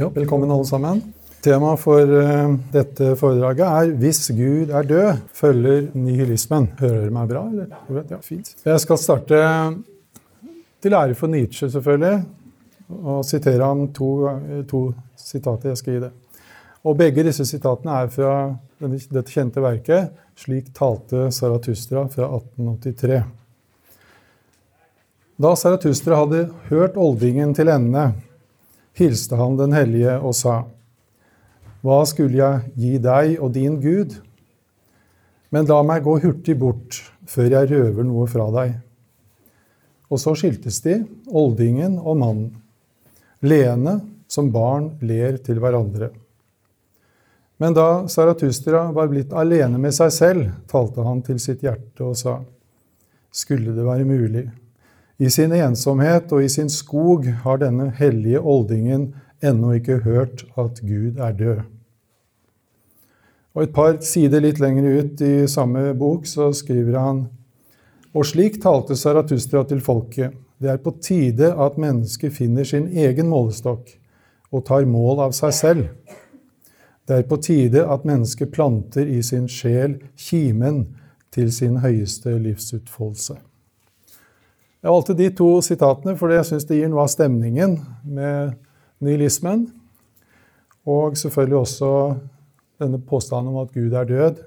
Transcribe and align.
Ja, 0.00 0.08
velkommen 0.14 0.50
alle 0.50 0.64
sammen. 0.64 1.00
Temaet 1.42 1.80
for 1.82 2.06
uh, 2.06 2.52
dette 2.70 3.16
foredraget 3.18 3.64
er 3.66 3.88
'Hvis 3.98 4.28
Gud 4.30 4.70
er 4.70 4.84
død, 4.86 5.16
følger 5.34 5.88
nihilismen'. 5.90 6.68
Hører 6.78 7.00
dere 7.00 7.10
meg 7.10 7.28
bra? 7.28 7.42
eller? 7.50 8.04
Ja, 8.10 8.20
fint. 8.22 8.54
Jeg 8.64 8.80
skal 8.80 8.98
starte 8.98 9.40
til 10.82 10.94
ære 10.94 11.14
for 11.14 11.26
Nietzsche, 11.26 11.70
selvfølgelig, 11.70 12.22
og 12.88 13.24
sitere 13.24 13.64
ham 13.64 13.88
to, 13.92 14.28
to 14.68 14.94
sitater. 15.16 15.68
Jeg 15.68 15.76
skal 15.76 15.92
gi 15.92 16.00
det. 16.00 16.12
Og 16.84 16.96
Begge 16.96 17.24
disse 17.24 17.44
sitatene 17.44 17.98
er 18.04 18.06
fra 18.06 18.54
dette 18.78 19.32
kjente 19.32 19.60
verket 19.60 20.14
'Slik 20.36 20.70
talte 20.74 21.26
Saratustra' 21.34 22.06
fra 22.06 22.30
1883. 22.38 23.22
Da 25.42 25.54
Saratustra 25.54 26.14
hadde 26.14 26.48
hørt 26.70 26.96
oldingen 26.96 27.54
til 27.54 27.68
ende, 27.68 28.12
hilste 28.98 29.38
han 29.38 29.56
den 29.58 29.76
hellige 29.76 30.18
og 30.18 30.34
sa:" 30.34 30.64
Hva 31.82 32.02
skulle 32.10 32.36
jeg 32.40 32.72
gi 32.74 32.98
deg 32.98 33.38
og 33.38 33.52
din 33.54 33.78
Gud? 33.80 34.16
Men 35.54 35.68
la 35.70 35.82
meg 35.86 36.02
gå 36.04 36.18
hurtig 36.20 36.58
bort 36.58 36.98
før 37.28 37.52
jeg 37.54 37.70
røver 37.70 38.04
noe 38.04 38.26
fra 38.28 38.48
deg. 38.50 38.74
Og 40.10 40.20
så 40.20 40.34
skiltes 40.36 40.80
de, 40.84 41.04
oldingen 41.28 41.98
og 42.00 42.18
mannen, 42.18 42.50
leende 43.40 44.00
som 44.28 44.50
barn 44.52 44.96
ler 45.00 45.38
til 45.44 45.60
hverandre. 45.62 46.10
Men 47.58 47.74
da 47.74 48.06
Saratustra 48.10 48.88
var 48.94 49.10
blitt 49.10 49.32
alene 49.34 49.80
med 49.82 49.94
seg 49.94 50.12
selv, 50.14 50.50
talte 50.70 51.04
han 51.06 51.22
til 51.26 51.40
sitt 51.42 51.64
hjerte 51.66 52.04
og 52.06 52.16
sa:" 52.18 52.40
Skulle 53.30 53.74
det 53.76 53.84
være 53.84 54.04
mulig? 54.08 54.48
I 55.18 55.30
sin 55.34 55.50
ensomhet 55.52 56.30
og 56.30 56.44
i 56.44 56.48
sin 56.52 56.68
skog 56.70 57.24
har 57.42 57.58
denne 57.58 57.88
hellige 57.98 58.38
oldingen 58.38 59.08
ennå 59.42 59.72
ikke 59.78 59.96
hørt 60.04 60.44
at 60.54 60.78
Gud 60.78 61.18
er 61.18 61.32
død. 61.32 61.64
Og 63.54 63.62
Et 63.62 63.72
par 63.74 63.96
sider 64.00 64.40
litt 64.40 64.60
lenger 64.62 65.00
ut 65.00 65.22
i 65.26 65.48
samme 65.50 65.90
bok 65.98 66.26
så 66.26 66.52
skriver 66.54 67.00
han 67.00 67.24
Og 68.14 68.26
slik 68.26 68.60
talte 68.62 68.96
Saratustra 68.96 69.64
til 69.66 69.80
folket. 69.80 70.36
Det 70.62 70.70
er 70.70 70.78
på 70.78 70.94
tide 71.02 71.50
at 71.50 71.78
mennesket 71.78 72.32
finner 72.32 72.64
sin 72.64 72.86
egen 72.86 73.28
målestokk 73.28 73.90
og 74.52 74.64
tar 74.66 74.86
mål 74.86 75.26
av 75.26 75.34
seg 75.34 75.52
selv. 75.52 75.84
Det 77.08 77.18
er 77.18 77.26
på 77.26 77.36
tide 77.42 77.82
at 77.82 78.06
mennesket 78.06 78.52
planter 78.54 79.06
i 79.06 79.22
sin 79.22 79.48
sjel 79.48 79.98
kimen 80.16 80.84
til 81.34 81.52
sin 81.52 81.78
høyeste 81.82 82.38
livsutfoldelse. 82.38 83.38
Jeg 84.78 84.94
valgte 84.94 85.14
de 85.18 85.26
to 85.34 85.48
sitatene 85.64 86.14
fordi 86.18 86.36
jeg 86.38 86.48
syns 86.52 86.66
det 86.68 86.76
gir 86.78 86.90
noe 86.90 87.02
av 87.02 87.10
stemningen 87.10 87.72
med 88.06 88.52
nihilismen. 89.02 89.64
Og 90.88 91.16
selvfølgelig 91.18 91.58
også 91.58 91.90
denne 92.78 93.00
påstanden 93.02 93.50
om 93.50 93.64
at 93.64 93.72
Gud 93.74 93.92
er 93.92 94.06
død. 94.06 94.38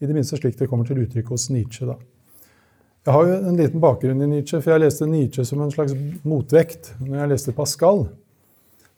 I 0.00 0.10
det 0.10 0.16
minste 0.16 0.36
slik 0.36 0.58
det 0.58 0.68
kommer 0.68 0.84
til 0.84 1.00
uttrykk 1.00 1.32
hos 1.32 1.48
Nietzsche. 1.50 1.86
da. 1.88 1.96
Jeg 3.04 3.12
har 3.12 3.26
jo 3.28 3.38
en 3.48 3.56
liten 3.56 3.80
bakgrunn 3.80 4.20
i 4.24 4.28
Nietzsche, 4.28 4.60
for 4.60 4.72
jeg 4.72 4.80
leste 4.84 5.08
Nietzsche 5.08 5.44
som 5.44 5.60
en 5.60 5.72
slags 5.72 5.96
motvekt 6.24 6.92
når 7.00 7.18
jeg 7.18 7.32
leste 7.32 7.56
Pascal. 7.56 8.06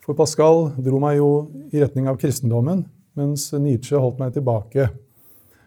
For 0.03 0.15
Pascal 0.15 0.69
dro 0.83 0.99
meg 1.03 1.17
jo 1.17 1.31
i 1.71 1.81
retning 1.81 2.07
av 2.11 2.19
kristendommen, 2.19 2.85
mens 3.19 3.49
Nietzsche 3.55 3.99
holdt 3.99 4.19
meg 4.19 4.35
tilbake. 4.35 4.89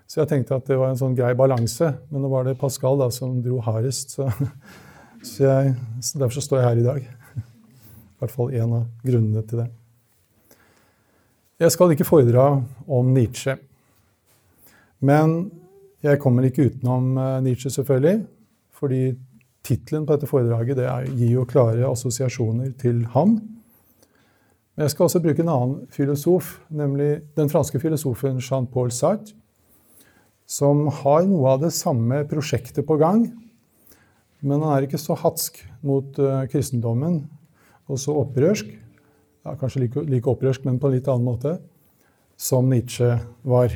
Så 0.09 0.22
jeg 0.22 0.31
tenkte 0.31 0.56
at 0.56 0.69
det 0.69 0.78
var 0.81 0.93
en 0.93 1.00
sånn 1.00 1.17
grei 1.17 1.32
balanse, 1.38 1.93
men 2.11 2.25
nå 2.25 2.31
var 2.32 2.49
det 2.49 2.59
Pascal 2.61 3.00
da 3.00 3.11
som 3.15 3.43
dro 3.44 3.61
hardest. 3.65 4.17
Så, 4.17 4.28
så, 5.22 5.44
jeg, 5.44 5.75
så 6.03 6.19
derfor 6.19 6.36
så 6.36 6.44
står 6.44 6.60
jeg 6.60 6.69
her 6.69 6.81
i 6.81 6.86
dag. 6.86 7.08
I 7.41 8.20
hvert 8.20 8.34
fall 8.34 8.53
én 8.56 8.75
av 8.76 8.86
grunnene 9.04 9.42
til 9.48 9.62
det. 9.62 9.69
Jeg 11.60 11.72
skal 11.75 11.92
ikke 11.92 12.08
foredra 12.08 12.44
om 12.88 13.10
Nietzsche. 13.12 13.58
Men 15.04 15.50
jeg 16.04 16.20
kommer 16.20 16.47
ikke 16.48 16.70
utenom 16.70 17.12
Nietzsche, 17.44 17.72
selvfølgelig. 17.72 18.22
Fordi 18.81 19.03
tittelen 19.66 20.06
på 20.08 20.16
dette 20.16 20.28
foredraget 20.28 20.78
det 20.78 20.88
gir 21.19 21.34
jo 21.34 21.48
klare 21.48 21.88
assosiasjoner 21.88 22.72
til 22.81 23.02
ham. 23.12 23.37
Men 24.72 24.87
jeg 24.87 24.94
skal 24.94 25.04
også 25.04 25.20
bruke 25.20 25.44
en 25.44 25.52
annen 25.52 25.92
filosof, 25.92 26.54
nemlig 26.72 27.10
den 27.37 27.50
franske 27.52 27.81
filosofen 27.82 28.41
Jean-Paul 28.41 28.88
Sartre, 28.94 29.37
som 30.48 30.87
har 31.02 31.26
noe 31.28 31.52
av 31.52 31.60
det 31.62 31.75
samme 31.76 32.25
prosjektet 32.31 32.88
på 32.88 32.97
gang. 32.98 33.26
Men 34.41 34.62
han 34.65 34.73
er 34.75 34.87
ikke 34.87 35.01
så 35.01 35.17
hatsk 35.19 35.61
mot 35.84 36.17
uh, 36.21 36.47
kristendommen 36.51 37.23
og 37.91 37.99
så 38.01 38.15
opprørsk 38.23 38.71
ja, 38.71 39.55
Kanskje 39.56 39.84
like, 39.84 40.03
like 40.09 40.28
opprørsk, 40.31 40.65
men 40.69 40.78
på 40.81 40.89
en 40.89 40.97
litt 40.99 41.09
annen 41.09 41.27
måte 41.27 41.55
som 42.41 42.69
Nietzsche 42.69 43.15
var. 43.49 43.73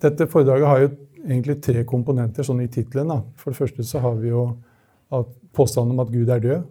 Dette 0.00 0.26
foredraget 0.30 0.66
har 0.70 0.82
jo 0.82 0.90
egentlig 1.20 1.58
tre 1.62 1.84
komponenter 1.86 2.46
sånn 2.46 2.62
i 2.64 2.70
tittelen. 2.72 3.12
For 3.38 3.52
det 3.52 3.60
første 3.60 3.86
så 3.86 4.02
har 4.02 4.16
vi 4.18 4.32
jo 4.32 4.44
påstanden 5.56 5.94
om 5.94 6.02
at 6.02 6.12
Gud 6.12 6.30
er 6.30 6.42
død. 6.42 6.68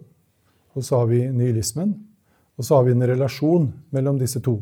Og 0.76 0.86
så 0.86 1.00
har 1.00 1.10
vi 1.10 1.22
nihilismen. 1.28 1.94
Og 2.58 2.66
så 2.66 2.76
har 2.76 2.86
vi 2.88 2.94
en 2.96 3.08
relasjon 3.08 3.70
mellom 3.94 4.18
disse 4.20 4.42
to. 4.44 4.58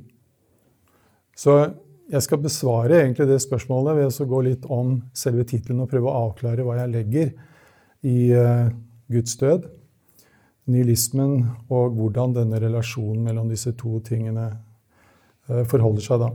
Så 1.34 1.59
jeg 2.09 2.25
skal 2.25 2.41
besvare 2.41 3.03
egentlig 3.03 3.27
det 3.29 3.41
spørsmålet 3.45 3.99
ved 3.99 4.09
å 4.09 4.27
gå 4.31 4.41
litt 4.47 4.67
om 4.73 4.95
selve 5.17 5.45
tittelen 5.49 5.83
og 5.85 5.91
prøve 5.91 6.09
å 6.09 6.29
avklare 6.29 6.65
hva 6.65 6.79
jeg 6.81 6.93
legger 6.95 7.33
i 8.09 8.31
uh, 8.33 8.71
Guds 9.13 9.37
død, 9.41 9.67
nihilismen 10.73 11.35
og 11.69 11.97
hvordan 11.99 12.37
denne 12.37 12.61
relasjonen 12.63 13.27
mellom 13.29 13.51
disse 13.53 13.75
to 13.77 14.01
tingene 14.07 14.47
uh, 14.55 15.65
forholder 15.69 16.05
seg 16.05 16.23
da. 16.25 16.31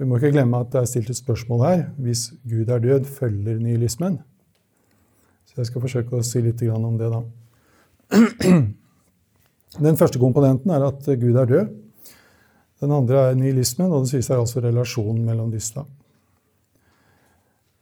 Vi 0.00 0.08
må 0.08 0.18
ikke 0.18 0.32
glemme 0.34 0.62
at 0.62 0.72
det 0.72 0.80
er 0.80 0.88
stilt 0.88 1.10
et 1.12 1.18
spørsmål 1.18 1.62
her. 1.66 1.80
Hvis 2.00 2.30
Gud 2.48 2.70
er 2.72 2.82
død, 2.82 3.06
følger 3.06 3.58
nihilismen? 3.60 4.16
Så 5.46 5.60
jeg 5.60 5.68
skal 5.68 5.84
forsøke 5.84 6.16
å 6.16 6.24
si 6.24 6.40
litt 6.42 6.62
om 6.72 6.96
det, 6.98 7.10
da. 7.12 7.20
Den 9.86 9.98
første 10.00 10.18
komponenten 10.18 10.72
er 10.72 10.86
at 10.88 11.04
Gud 11.20 11.36
er 11.36 11.50
død. 11.50 11.76
Den 12.80 12.92
andre 12.96 13.30
er 13.30 13.38
nihilismen, 13.38 13.90
og 13.92 14.04
den 14.04 14.12
siste 14.12 14.34
er 14.34 14.40
altså 14.40 14.62
relasjonen 14.64 15.24
mellom 15.26 15.50
disse. 15.52 15.82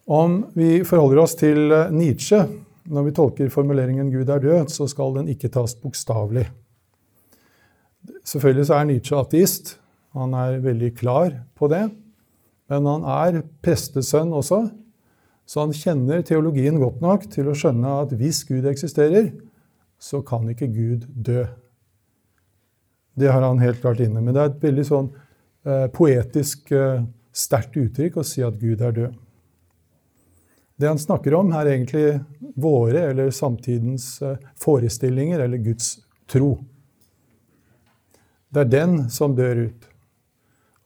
Om 0.09 0.41
vi 0.56 0.83
forholder 0.89 1.22
oss 1.22 1.36
til 1.39 1.68
Nietzsche, 1.92 2.41
når 2.89 3.04
vi 3.04 3.12
tolker 3.12 3.53
formuleringen 3.53 4.10
'Gud 4.10 4.28
er 4.28 4.41
død', 4.41 4.72
så 4.72 4.89
skal 4.89 5.15
den 5.18 5.28
ikke 5.28 5.50
tas 5.53 5.74
bokstavelig. 5.74 6.48
Selvfølgelig 8.24 8.66
så 8.66 8.74
er 8.74 8.84
Nietzsche 8.84 9.16
ateist. 9.16 9.78
Han 10.16 10.34
er 10.34 10.62
veldig 10.65 10.95
klar 10.97 11.44
på 11.54 11.68
det. 11.68 11.91
Men 12.68 12.86
han 12.86 13.04
er 13.04 13.42
prestesønn 13.65 14.33
også, 14.33 14.66
så 15.48 15.60
han 15.65 15.72
kjenner 15.72 16.24
teologien 16.27 16.77
godt 16.80 17.01
nok 17.01 17.24
til 17.33 17.48
å 17.48 17.56
skjønne 17.56 17.94
at 18.03 18.12
hvis 18.21 18.42
Gud 18.48 18.68
eksisterer, 18.68 19.30
så 19.98 20.21
kan 20.21 20.48
ikke 20.53 20.68
Gud 20.68 21.06
dø. 21.09 21.47
Det 23.18 23.30
har 23.32 23.42
han 23.42 23.62
helt 23.62 23.80
klart 23.82 24.00
inne. 24.04 24.22
Men 24.22 24.34
det 24.34 24.42
er 24.42 24.53
et 24.53 24.66
veldig 24.68 24.86
sånn 24.86 25.09
eh, 25.66 25.86
poetisk 25.94 26.72
eh, 26.76 27.03
sterkt 27.34 27.76
uttrykk 27.78 28.20
å 28.20 28.26
si 28.26 28.44
at 28.47 28.59
Gud 28.60 28.82
er 28.84 28.94
død. 28.94 29.16
Det 30.78 30.86
han 30.86 31.00
snakker 31.03 31.34
om, 31.34 31.50
er 31.59 31.72
egentlig 31.72 32.20
våre 32.54 33.09
eller 33.10 33.32
samtidens 33.34 34.10
eh, 34.22 34.38
forestillinger 34.62 35.42
eller 35.42 35.62
Guds 35.62 35.97
tro. 36.30 36.53
Det 38.48 38.65
er 38.65 38.70
den 38.72 39.09
som 39.10 39.34
dør 39.36 39.66
ut. 39.66 39.88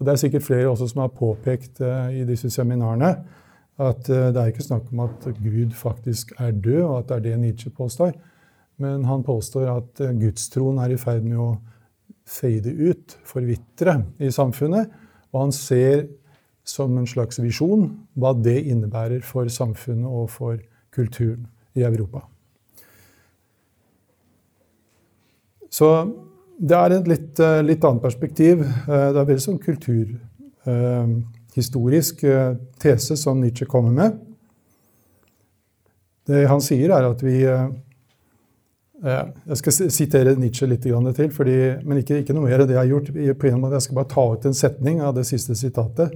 Og 0.02 0.06
Det 0.06 0.12
er 0.12 0.22
sikkert 0.24 0.42
flere 0.42 0.70
også 0.70 0.88
som 0.90 1.04
har 1.04 1.14
påpekt 1.14 1.80
uh, 1.80 2.10
i 2.10 2.24
disse 2.26 2.50
seminarene 2.50 3.12
At 3.78 4.08
eh, 4.10 4.32
det 4.34 4.40
er 4.40 4.50
ikke 4.50 4.64
snakk 4.66 4.88
om 4.92 5.04
at 5.06 5.28
Gud 5.38 5.72
faktisk 5.74 6.32
er 6.38 6.50
død, 6.50 6.82
og 6.82 6.96
at 6.98 7.08
det 7.08 7.16
er 7.16 7.20
det 7.20 7.38
Nietzsche 7.40 7.70
påstår. 7.70 8.12
Men 8.76 9.04
han 9.04 9.22
påstår 9.22 9.70
at 9.72 10.00
eh, 10.00 10.12
gudstroen 10.20 10.78
er 10.78 10.92
i 10.92 10.98
ferd 11.00 11.24
med 11.24 11.38
å 11.40 11.46
fade 12.28 12.70
ut, 12.70 13.18
forvitre, 13.26 14.04
i 14.22 14.30
samfunnet. 14.32 14.90
Og 15.32 15.40
han 15.46 15.52
ser 15.52 16.06
som 16.64 16.98
en 16.98 17.06
slags 17.08 17.40
visjon 17.42 18.06
hva 18.14 18.32
det 18.38 18.64
innebærer 18.70 19.20
for 19.26 19.48
samfunnet 19.50 20.06
og 20.06 20.30
for 20.30 20.56
kulturen 20.94 21.46
i 21.74 21.82
Europa. 21.86 22.20
Så 25.72 26.12
det 26.60 26.76
er 26.76 26.90
et 26.92 27.08
litt, 27.08 27.40
eh, 27.40 27.62
litt 27.64 27.84
annet 27.84 28.02
perspektiv. 28.02 28.58
Det 28.86 29.16
er 29.16 29.24
veldig 29.24 29.42
sånn 29.42 29.58
kulturhistorisk 29.58 32.24
eh, 32.24 32.56
tese 32.78 33.16
som 33.16 33.40
Nietzsche 33.40 33.66
kommer 33.66 33.90
med. 33.96 34.12
Det 36.28 36.44
han 36.46 36.60
sier, 36.62 36.92
er 36.94 37.08
at 37.08 37.22
vi 37.24 37.40
eh, 37.42 37.66
eh, 37.66 37.70
Jeg 39.02 39.58
skal 39.58 39.90
sitere 39.90 40.36
Nietzsche 40.38 40.68
litt 40.70 40.84
til, 40.84 41.30
fordi, 41.34 41.56
men 41.82 41.98
ikke, 41.98 42.20
ikke, 42.22 42.34
noe 42.36 42.46
mer 42.46 42.62
enn 42.62 42.68
det 42.70 42.76
jeg 42.76 42.82
har 42.84 42.90
gjort. 42.90 43.08
Jeg 43.18 43.82
skal 43.82 43.98
bare 43.98 44.10
ta 44.12 44.26
ut 44.30 44.46
en 44.46 44.54
setning 44.54 45.00
av 45.02 45.16
det 45.16 45.24
siste 45.26 45.56
sitatet. 45.58 46.14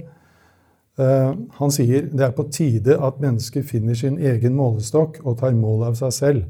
Han 0.97 1.73
sier 1.73 2.07
det 2.07 2.23
er 2.25 2.33
på 2.33 2.47
tide 2.49 2.95
at 2.95 3.19
mennesker 3.21 3.65
finner 3.67 3.97
sin 3.97 4.15
egen 4.17 4.55
målestokk 4.57 5.19
og 5.25 5.37
tar 5.41 5.57
mål 5.57 5.89
av 5.91 5.99
seg 5.99 6.15
selv. 6.15 6.47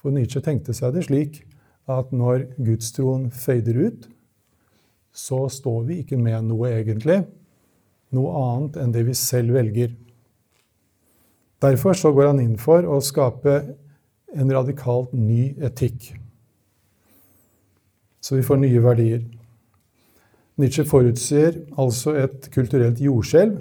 For 0.00 0.14
Nietzsche 0.14 0.40
tenkte 0.42 0.74
seg 0.74 0.96
det 0.96 1.06
slik 1.10 1.42
at 1.86 2.10
når 2.10 2.48
gudstroen 2.56 3.28
fader 3.30 3.76
ut, 3.86 4.08
så 5.16 5.46
står 5.52 5.84
vi 5.86 6.00
ikke 6.02 6.18
med 6.20 6.48
noe 6.48 6.72
egentlig 6.72 7.22
noe 8.16 8.32
annet 8.40 8.78
enn 8.80 8.92
det 8.94 9.04
vi 9.06 9.14
selv 9.18 9.56
velger. 9.56 9.92
Derfor 11.62 11.96
så 11.96 12.12
går 12.14 12.32
han 12.32 12.42
inn 12.42 12.56
for 12.60 12.84
å 12.84 13.00
skape 13.04 13.60
en 14.34 14.52
radikalt 14.52 15.12
ny 15.12 15.54
etikk. 15.62 16.14
Så 18.20 18.36
vi 18.36 18.42
får 18.42 18.58
nye 18.62 18.82
verdier. 18.82 19.22
Nietzsche 20.56 20.86
forutser 20.88 21.60
altså 21.78 22.16
et 22.16 22.48
kulturelt 22.54 23.00
jordskjelv, 23.02 23.60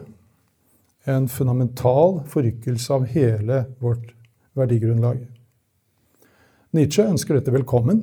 en 1.06 1.28
fundamental 1.30 2.22
forrykkelse 2.32 2.94
av 2.96 3.06
hele 3.12 3.66
vårt 3.84 4.16
verdigrunnlag. 4.58 5.20
Nietzsche 6.74 7.06
ønsker 7.06 7.38
dette 7.38 7.54
velkommen. 7.54 8.02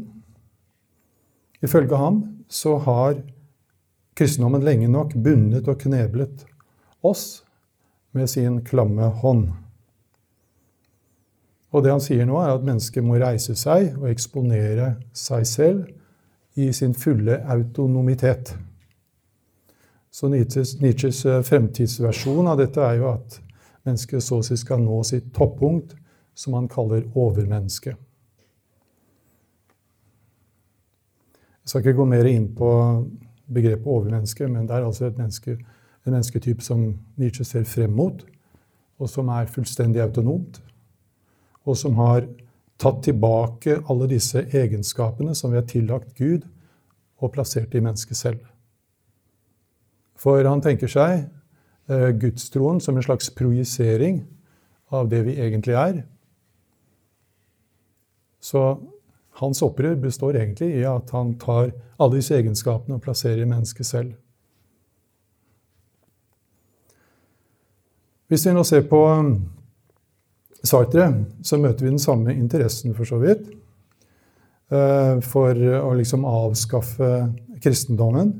Ifølge 1.62 1.98
ham 1.98 2.22
så 2.52 2.76
har 2.84 3.18
kristendommen 4.14 4.62
lenge 4.64 4.90
nok 4.92 5.16
bundet 5.24 5.68
og 5.68 5.80
kneblet 5.82 6.44
oss 7.02 7.42
med 8.12 8.30
sin 8.30 8.60
klamme 8.64 9.08
hånd. 9.22 9.48
Og 11.72 11.84
det 11.84 11.92
han 11.92 12.02
sier 12.04 12.26
nå, 12.28 12.36
er 12.40 12.52
at 12.52 12.64
mennesket 12.66 13.04
må 13.04 13.16
reise 13.20 13.56
seg 13.56 13.96
og 13.96 14.10
eksponere 14.10 14.94
seg 15.16 15.46
selv 15.48 16.60
i 16.60 16.68
sin 16.76 16.92
fulle 16.94 17.38
autonomitet. 17.48 18.52
Så 20.12 20.28
Nietzsches, 20.28 20.74
Nietzsches 20.82 21.24
eh, 21.24 21.40
fremtidsversjon 21.48 22.50
av 22.52 22.58
dette 22.60 22.82
er 22.84 22.98
jo 23.00 23.08
at 23.14 23.38
mennesket 23.88 24.20
så 24.20 24.42
å 24.42 24.44
si 24.44 24.58
skal 24.60 24.82
nå 24.84 25.00
sitt 25.08 25.32
toppunkt, 25.32 25.96
som 26.34 26.54
han 26.56 26.68
kaller 26.68 27.04
overmenneske. 27.18 27.92
Jeg 31.62 31.70
skal 31.70 31.82
ikke 31.82 31.98
gå 31.98 32.06
mer 32.08 32.28
inn 32.28 32.46
på 32.56 32.68
begrepet 33.52 33.86
overmenneske, 33.86 34.48
men 34.48 34.68
det 34.68 34.76
er 34.76 34.86
altså 34.86 35.06
et 35.08 35.18
menneske, 35.20 35.56
en 36.04 36.14
mennesketype 36.16 36.64
som 36.64 36.86
Nietzsche 37.20 37.44
ser 37.48 37.64
frem 37.68 37.92
mot, 37.96 38.24
og 39.00 39.10
som 39.10 39.28
er 39.32 39.50
fullstendig 39.52 40.02
autonomt, 40.04 40.60
og 41.64 41.78
som 41.78 41.98
har 42.00 42.26
tatt 42.82 43.02
tilbake 43.06 43.78
alle 43.90 44.08
disse 44.10 44.42
egenskapene 44.50 45.34
som 45.38 45.52
vi 45.52 45.60
har 45.60 45.68
tillagt 45.70 46.16
Gud, 46.18 46.48
og 47.22 47.30
plassert 47.36 47.74
i 47.78 47.82
mennesket 47.82 48.18
selv. 48.18 48.40
For 50.18 50.42
han 50.42 50.62
tenker 50.62 50.90
seg 50.90 51.20
eh, 51.22 52.08
gudstroen 52.18 52.80
som 52.82 52.96
en 52.98 53.06
slags 53.06 53.30
projisering 53.30 54.24
av 54.90 55.06
det 55.10 55.22
vi 55.28 55.36
egentlig 55.38 55.76
er. 55.78 56.00
Så 58.42 58.64
hans 59.38 59.62
opprør 59.62 59.94
består 60.02 60.36
egentlig 60.40 60.72
i 60.80 60.84
at 60.88 61.14
han 61.14 61.36
tar 61.38 61.70
alle 61.96 62.18
disse 62.18 62.34
egenskapene 62.36 62.98
og 62.98 63.04
plasserer 63.06 63.44
i 63.44 63.48
mennesket 63.48 63.86
selv. 63.86 64.12
Hvis 68.26 68.46
vi 68.48 68.54
nå 68.56 68.64
ser 68.64 68.86
på 68.88 69.00
Sartre, 70.62 71.08
så 71.42 71.58
møter 71.58 71.82
vi 71.82 71.90
den 71.90 72.02
samme 72.02 72.34
interessen, 72.38 72.94
for 72.94 73.08
så 73.08 73.18
vidt, 73.18 73.48
eh, 74.70 75.18
for 75.26 75.58
å 75.58 75.90
liksom 75.98 76.26
avskaffe 76.28 77.10
kristendommen. 77.62 78.30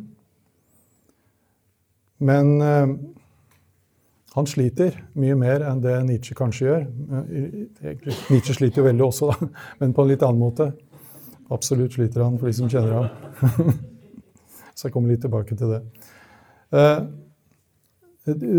Men 2.23 2.53
eh, 2.63 2.93
han 4.37 4.47
sliter 4.47 5.01
mye 5.19 5.35
mer 5.39 5.65
enn 5.67 5.83
det 5.83 5.97
Nietzsche 6.07 6.37
kanskje 6.39 6.69
gjør. 6.69 6.85
Eh, 7.27 8.07
Nietzsche 8.31 8.55
sliter 8.55 8.83
jo 8.83 8.87
veldig 8.87 9.07
også, 9.09 9.33
da, 9.33 9.51
men 9.83 9.95
på 9.97 10.05
en 10.05 10.13
litt 10.13 10.23
annen 10.23 10.45
måte. 10.45 10.71
Absolutt 11.53 11.99
sliter 11.99 12.23
han, 12.23 12.39
for 12.39 12.47
de 12.47 12.55
som 12.61 12.71
kjenner 12.71 13.01
ham. 13.01 13.75
Så 14.79 14.87
jeg 14.87 14.95
kommer 14.95 15.11
litt 15.13 15.21
tilbake 15.27 15.59
til 15.59 15.75
det. 15.75 15.83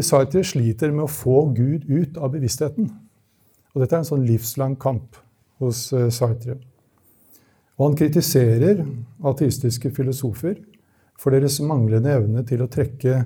Sartre 0.06 0.44
sliter 0.45 0.92
med 0.94 1.07
å 1.07 1.10
få 1.10 1.48
Gud 1.57 1.88
ut 1.89 2.19
av 2.21 2.36
bevisstheten. 2.36 2.92
Og 3.73 3.81
dette 3.81 3.97
er 3.97 4.03
en 4.03 4.07
sånn 4.07 4.25
livslang 4.27 4.75
kamp 4.79 5.17
hos 5.63 5.87
uh, 5.95 6.09
Sartre. 6.13 6.59
Og 7.79 7.87
han 7.87 7.97
kritiserer 7.97 8.83
ateistiske 9.25 9.89
filosofer 9.95 10.59
for 11.19 11.33
deres 11.33 11.59
manglende 11.65 12.13
evne 12.13 12.43
til 12.45 12.61
å 12.61 12.69
trekke 12.69 13.23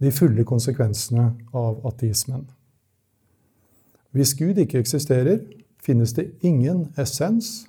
de 0.00 0.12
fulle 0.14 0.46
konsekvensene 0.48 1.26
av 1.56 1.84
ateismen. 1.88 2.46
Hvis 4.16 4.32
Gud 4.38 4.58
ikke 4.58 4.80
eksisterer, 4.80 5.42
finnes 5.80 6.14
det 6.16 6.30
ingen 6.44 6.88
essens 7.00 7.68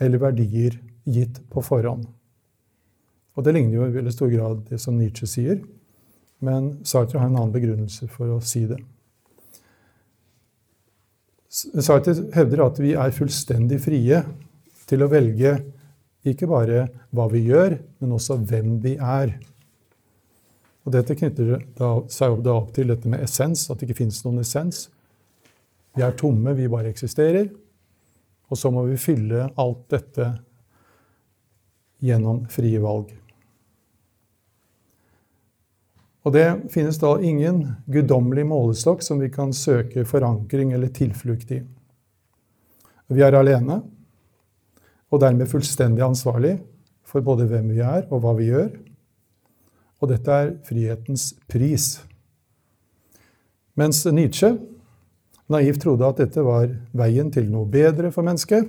eller 0.00 0.20
verdier 0.22 0.78
gitt 1.08 1.40
på 1.50 1.64
forhånd. 1.64 2.06
Og 3.36 3.44
Det 3.44 3.54
ligner 3.54 3.74
jo 3.78 3.86
i 3.86 3.94
veldig 3.94 4.12
stor 4.12 4.30
grad 4.32 4.62
det 4.68 4.80
som 4.82 4.96
Nietzsche 4.98 5.26
sier, 5.30 5.60
men 6.42 6.78
Sartre 6.86 7.20
har 7.20 7.28
en 7.30 7.36
annen 7.36 7.54
begrunnelse 7.54 8.08
for 8.10 8.34
å 8.34 8.40
si 8.42 8.64
det. 8.66 8.78
Sartre 11.48 12.12
hevder 12.34 12.66
at 12.66 12.78
vi 12.82 12.92
er 12.92 13.14
fullstendig 13.16 13.80
frie 13.80 14.20
til 14.88 15.04
å 15.04 15.10
velge 15.10 15.54
ikke 16.28 16.48
bare 16.50 16.82
hva 17.14 17.28
vi 17.32 17.46
gjør, 17.46 17.78
men 18.02 18.16
også 18.16 18.36
hvem 18.42 18.76
vi 18.84 18.96
er. 19.00 19.32
Og 20.84 20.92
Dette 20.92 21.16
knytter 21.16 21.62
seg 22.12 22.38
da 22.44 22.54
opp 22.56 22.74
til 22.76 22.92
dette 22.92 23.08
med 23.08 23.24
essens, 23.24 23.66
at 23.68 23.80
det 23.80 23.88
ikke 23.88 24.02
finnes 24.02 24.20
noen 24.24 24.42
essens. 24.42 24.86
Vi 25.96 26.04
er 26.04 26.16
tomme, 26.16 26.54
vi 26.56 26.68
bare 26.70 26.92
eksisterer. 26.92 27.48
Og 28.48 28.56
så 28.56 28.70
må 28.72 28.84
vi 28.88 29.00
fylle 29.00 29.48
alt 29.60 29.82
dette 29.92 30.30
gjennom 32.04 32.44
frie 32.52 32.80
valg. 32.80 33.10
Og 36.28 36.34
det 36.34 36.68
finnes 36.68 36.98
da 37.00 37.14
ingen 37.24 37.62
guddommelig 37.88 38.42
målestokk 38.50 39.00
som 39.00 39.16
vi 39.22 39.30
kan 39.32 39.54
søke 39.56 40.02
forankring 40.04 40.74
eller 40.76 40.90
tilflukt 40.92 41.54
i. 41.56 41.62
Vi 43.08 43.22
er 43.24 43.32
alene, 43.38 43.78
og 45.08 45.22
dermed 45.22 45.48
fullstendig 45.48 46.04
ansvarlig 46.04 46.58
for 47.08 47.24
både 47.24 47.46
hvem 47.48 47.72
vi 47.72 47.80
er, 47.80 48.04
og 48.12 48.20
hva 48.20 48.34
vi 48.36 48.50
gjør. 48.50 48.68
Og 50.04 50.12
dette 50.12 50.36
er 50.36 50.52
frihetens 50.68 51.30
pris. 51.48 51.94
Mens 53.72 54.04
Nietzsche 54.12 54.52
naivt 55.48 55.80
trodde 55.80 56.12
at 56.12 56.20
dette 56.20 56.44
var 56.44 56.68
veien 56.92 57.32
til 57.32 57.48
noe 57.48 57.64
bedre 57.72 58.12
for 58.12 58.26
mennesket, 58.26 58.68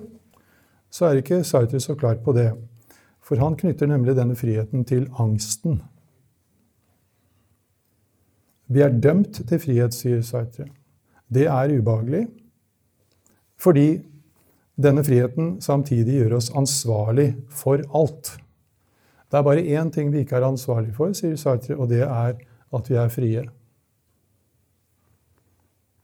så 0.88 1.10
er 1.10 1.20
ikke 1.20 1.44
Sartre 1.44 1.84
så 1.84 2.00
klar 2.00 2.24
på 2.24 2.32
det. 2.39 2.54
For 3.20 3.44
han 3.44 3.60
knytter 3.60 3.92
nemlig 3.92 4.16
denne 4.16 4.39
friheten 4.39 4.88
til 4.88 5.10
angsten. 5.20 5.82
Vi 8.70 8.84
er 8.86 8.94
dømt 9.02 9.42
til 9.50 9.62
frihet, 9.62 9.96
sier 9.98 10.22
Sartre. 10.26 10.68
Det 11.30 11.48
er 11.50 11.74
ubehagelig, 11.74 12.28
fordi 13.60 14.00
denne 14.80 15.04
friheten 15.04 15.58
samtidig 15.62 16.22
gjør 16.22 16.38
oss 16.38 16.52
ansvarlig 16.56 17.34
for 17.50 17.82
alt. 17.98 18.38
Det 19.30 19.38
er 19.38 19.46
bare 19.46 19.66
én 19.66 19.92
ting 19.94 20.14
vi 20.14 20.24
ikke 20.24 20.38
er 20.40 20.48
ansvarlig 20.48 20.94
for, 20.96 21.14
sier 21.18 21.36
Sartre, 21.38 21.78
og 21.78 21.90
det 21.90 22.06
er 22.06 22.38
at 22.74 22.90
vi 22.90 22.98
er 22.98 23.12
frie. 23.14 23.44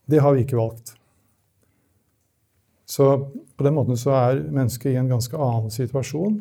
Det 0.10 0.22
har 0.22 0.34
vi 0.34 0.44
ikke 0.46 0.58
valgt. 0.58 0.94
Så 2.86 3.30
på 3.58 3.66
den 3.66 3.74
måten 3.74 3.98
så 3.98 4.14
er 4.14 4.44
mennesket 4.44 4.94
i 4.94 5.00
en 5.00 5.10
ganske 5.10 5.38
annen 5.38 5.74
situasjon 5.74 6.36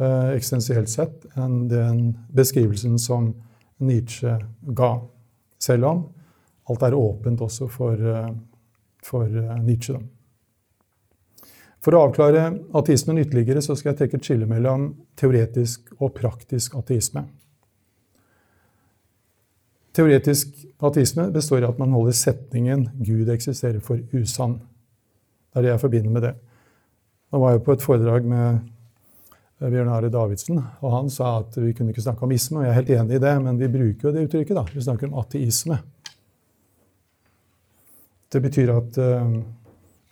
eh, 0.00 0.30
eksistensielt 0.32 0.88
sett 0.88 1.26
enn 1.36 1.66
den 1.68 2.00
beskrivelsen 2.32 2.96
som 2.98 3.34
Nietzsche 3.80 4.36
ga. 4.76 4.92
Selv 5.60 5.88
om 5.88 6.06
alt 6.70 6.86
er 6.86 6.96
åpent 6.96 7.40
også 7.40 7.68
for, 7.68 7.94
eh, 7.94 8.32
for 9.02 9.26
Nietzsche. 9.64 9.98
For 11.80 11.96
å 11.96 12.02
avklare 12.04 12.44
ateismen 12.76 13.22
ytterligere 13.22 13.62
så 13.64 13.76
skal 13.76 13.94
jeg 13.94 14.02
trekke 14.02 14.18
et 14.20 14.26
skille 14.26 14.48
mellom 14.48 14.90
teoretisk 15.16 15.94
og 15.98 16.12
praktisk 16.18 16.76
ateisme. 16.76 17.24
Teoretisk 19.96 20.60
ateisme 20.86 21.30
består 21.32 21.64
i 21.64 21.68
at 21.68 21.78
man 21.80 21.96
holder 21.96 22.12
setningen 22.12 22.90
'Gud 23.00 23.32
eksisterer' 23.32 23.82
for 23.82 23.96
usann. 24.12 24.60
Det 25.50 25.58
er 25.58 25.62
det 25.62 25.70
jeg 25.70 25.80
forbinder 25.80 26.10
med 26.10 26.22
det. 26.22 26.34
Nå 27.32 27.38
var 27.38 27.50
jeg 27.52 27.64
på 27.64 27.72
et 27.72 27.82
foredrag 27.82 28.24
med 28.24 28.60
Bjørn 29.60 29.90
Are 29.92 30.08
Davidsen, 30.08 30.58
og 30.80 30.92
han 30.94 31.10
sa 31.12 31.38
at 31.42 31.56
vi 31.60 31.74
kunne 31.76 31.92
ikke 31.92 32.04
snakke 32.04 32.24
om 32.24 32.32
isme, 32.32 32.60
og 32.60 32.64
jeg 32.64 32.72
er 32.72 32.78
helt 32.80 32.92
enig 32.96 33.18
i 33.18 33.22
det, 33.22 33.32
men 33.44 33.58
vi 33.60 33.68
bruker 33.68 34.08
jo 34.08 34.12
det 34.14 34.26
uttrykket. 34.26 34.56
da. 34.56 34.64
Vi 34.72 34.84
snakker 34.84 35.10
om 35.10 35.18
ateisme. 35.20 35.76
Det 38.30 38.40
betyr 38.40 38.72
at 38.72 38.98
uh, 39.02 39.40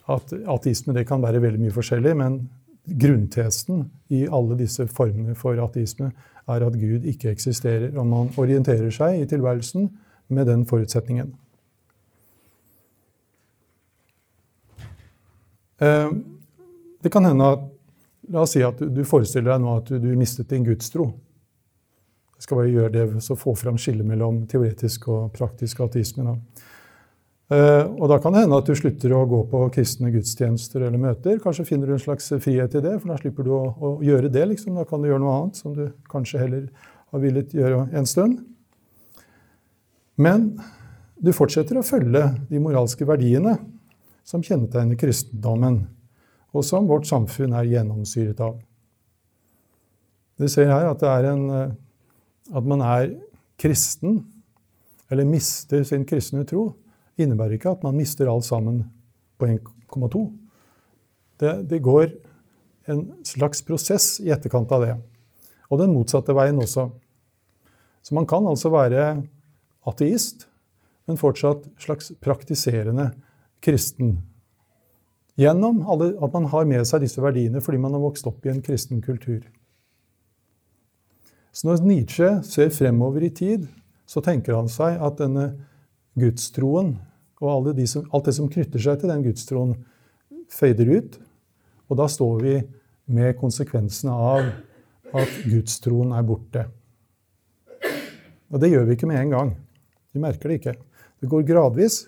at 0.09 0.33
ateisme 0.49 0.95
det 0.97 1.07
kan 1.09 1.23
være 1.23 1.43
veldig 1.43 1.61
mye 1.61 1.75
forskjellig, 1.75 2.15
men 2.17 2.41
grunntesen 2.89 3.85
i 4.15 4.25
alle 4.33 4.57
disse 4.57 4.87
formene 4.89 5.37
for 5.37 5.61
ateisme 5.61 6.11
er 6.49 6.65
at 6.65 6.79
Gud 6.81 7.05
ikke 7.11 7.33
eksisterer, 7.35 7.91
og 7.99 8.07
man 8.09 8.31
orienterer 8.41 8.89
seg 8.95 9.21
i 9.21 9.27
tilværelsen 9.29 9.91
med 10.33 10.49
den 10.49 10.65
forutsetningen. 10.69 11.35
Eh, 15.85 16.09
det 17.05 17.13
kan 17.13 17.29
hende 17.29 17.53
at 17.53 17.69
La 18.29 18.45
oss 18.45 18.53
si 18.57 18.63
at 18.65 18.81
du 18.81 19.01
forestiller 19.09 19.55
deg 19.55 19.63
nå 19.65 19.77
at 19.81 19.93
du 20.03 20.09
mistet 20.19 20.51
din 20.53 20.67
gudstro. 20.67 21.09
Jeg 22.39 22.47
skal 22.47 22.61
bare 22.61 22.71
gjøre 22.71 22.95
det, 22.95 23.07
så 23.25 23.35
få 23.39 23.55
fram 23.59 23.79
skillet 23.81 24.07
mellom 24.07 24.45
teoretisk 24.51 25.09
og 25.11 25.33
praktisk 25.35 25.81
ateisme. 25.83 26.27
Da. 26.29 26.67
Eh, 27.49 27.85
og 27.97 28.11
da 28.13 28.19
kan 28.21 28.35
det 28.35 28.45
hende 28.45 28.59
at 28.61 28.69
du 28.69 28.77
slutter 28.77 29.15
å 29.17 29.25
gå 29.27 29.41
på 29.49 29.63
kristne 29.75 30.13
gudstjenester 30.15 30.85
eller 30.85 31.01
møter. 31.01 31.41
Kanskje 31.43 31.65
finner 31.71 31.89
du 31.89 31.97
en 31.97 32.03
slags 32.03 32.29
frihet 32.45 32.77
i 32.77 32.85
det, 32.85 32.95
for 33.01 33.11
da 33.11 33.17
slipper 33.19 33.49
du 33.49 33.55
å, 33.57 33.63
å 33.73 33.93
gjøre 34.05 34.31
det. 34.31 34.45
Liksom. 34.53 34.77
Da 34.77 34.85
kan 34.89 35.03
du 35.03 35.09
gjøre 35.09 35.25
noe 35.25 35.35
annet 35.39 35.59
som 35.59 35.75
du 35.75 35.89
kanskje 36.13 36.45
heller 36.45 36.69
har 37.09 37.25
villet 37.25 37.57
gjøre 37.57 37.87
en 37.97 38.09
stund. 38.09 38.43
Men 40.21 40.51
du 41.19 41.33
fortsetter 41.35 41.79
å 41.79 41.87
følge 41.87 42.23
de 42.51 42.61
moralske 42.63 43.07
verdiene 43.09 43.57
som 44.29 44.45
kjennetegner 44.45 44.99
kristendommen, 45.01 45.87
og 46.57 46.65
som 46.65 46.89
vårt 46.89 47.09
samfunn 47.09 47.55
er 47.57 47.69
gjennomsyret 47.69 48.41
av. 48.45 48.59
Vi 50.39 50.49
ser 50.51 50.71
her 50.71 50.87
at, 50.91 51.03
en, 51.03 51.49
eh, 51.51 51.73
at 52.55 52.69
man 52.69 52.83
er 52.85 53.11
kristen, 53.59 54.23
eller 55.11 55.27
mister 55.27 55.83
sin 55.89 56.07
kristne 56.07 56.45
tro 56.47 56.71
innebærer 57.19 57.57
ikke 57.57 57.73
at 57.75 57.85
man 57.87 57.97
mister 57.99 58.31
alt 58.31 58.47
sammen 58.47 58.83
på 59.39 59.49
1,2. 59.49 60.25
Det, 61.39 61.53
det, 61.71 61.81
går 61.83 62.13
en 62.91 63.05
slags 63.27 63.63
prosess 63.67 64.19
i 64.23 64.31
etterkant 64.35 64.71
av 64.75 64.85
det. 64.85 64.95
Og 65.69 65.83
den 65.83 65.93
motsatte 65.95 66.35
veien 66.37 66.59
også. 66.63 66.89
Så 68.03 68.15
man 68.17 68.27
kan 68.29 68.47
altså 68.49 68.71
være 68.73 69.11
ateist, 69.89 70.47
men 71.09 71.21
fortsatt 71.21 71.67
slags 71.81 72.13
praktiserende 72.23 73.11
kristen. 73.65 74.19
Gjennom 75.39 75.85
alle, 75.87 76.13
at 76.19 76.35
man 76.35 76.49
har 76.51 76.67
med 76.67 76.87
seg 76.89 77.05
disse 77.05 77.23
verdiene 77.23 77.63
fordi 77.63 77.79
man 77.79 77.95
har 77.95 78.03
vokst 78.03 78.27
opp 78.27 78.47
i 78.47 78.51
en 78.51 78.63
kristen 78.65 79.03
kultur. 79.05 79.45
Så 81.55 81.69
når 81.69 81.85
Nietzsche 81.87 82.31
ser 82.47 82.73
fremover 82.75 83.23
i 83.27 83.31
tid, 83.35 83.69
så 84.07 84.23
tenker 84.25 84.57
han 84.59 84.71
seg 84.73 84.99
at 84.99 85.21
denne 85.21 85.53
gudstroen 86.19 86.97
og 87.39 87.71
de 87.77 87.87
som, 87.87 88.03
alt 88.11 88.27
det 88.27 88.35
som 88.35 88.51
knytter 88.51 88.83
seg 88.83 88.99
til 88.99 89.13
den 89.13 89.23
gudstroen, 89.23 89.77
fader 90.51 90.91
ut. 90.91 91.19
Og 91.87 92.01
da 92.01 92.09
står 92.11 92.41
vi 92.43 92.55
med 93.15 93.39
konsekvensene 93.39 94.13
av 94.13 94.49
at 95.19 95.37
gudstroen 95.47 96.13
er 96.19 96.27
borte. 96.27 96.65
Og 98.51 98.59
det 98.59 98.73
gjør 98.73 98.89
vi 98.89 98.97
ikke 98.97 99.09
med 99.11 99.23
en 99.23 99.35
gang. 99.37 99.53
Vi 100.13 100.23
merker 100.23 100.51
det 100.51 100.59
ikke. 100.59 100.75
Det 101.23 101.31
går 101.31 101.47
gradvis. 101.47 102.07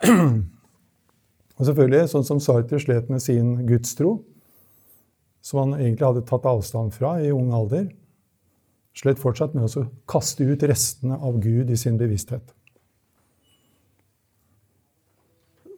Og 1.58 1.66
selvfølgelig, 1.66 2.10
sånn 2.12 2.26
som 2.26 2.40
Sartre 2.42 2.78
slet 2.82 3.08
med 3.10 3.22
sin 3.22 3.56
gudstro, 3.66 4.20
som 5.42 5.64
han 5.64 5.80
egentlig 5.80 6.06
hadde 6.06 6.26
tatt 6.28 6.46
avstand 6.46 6.94
fra 6.94 7.16
i 7.22 7.32
ung 7.34 7.50
alder, 7.56 7.88
slet 8.98 9.20
fortsatt 9.20 9.54
med 9.54 9.66
å 9.66 9.86
kaste 10.10 10.46
ut 10.46 10.64
restene 10.66 11.18
av 11.18 11.38
Gud 11.42 11.70
i 11.70 11.78
sin 11.78 11.98
bevissthet. 11.98 12.54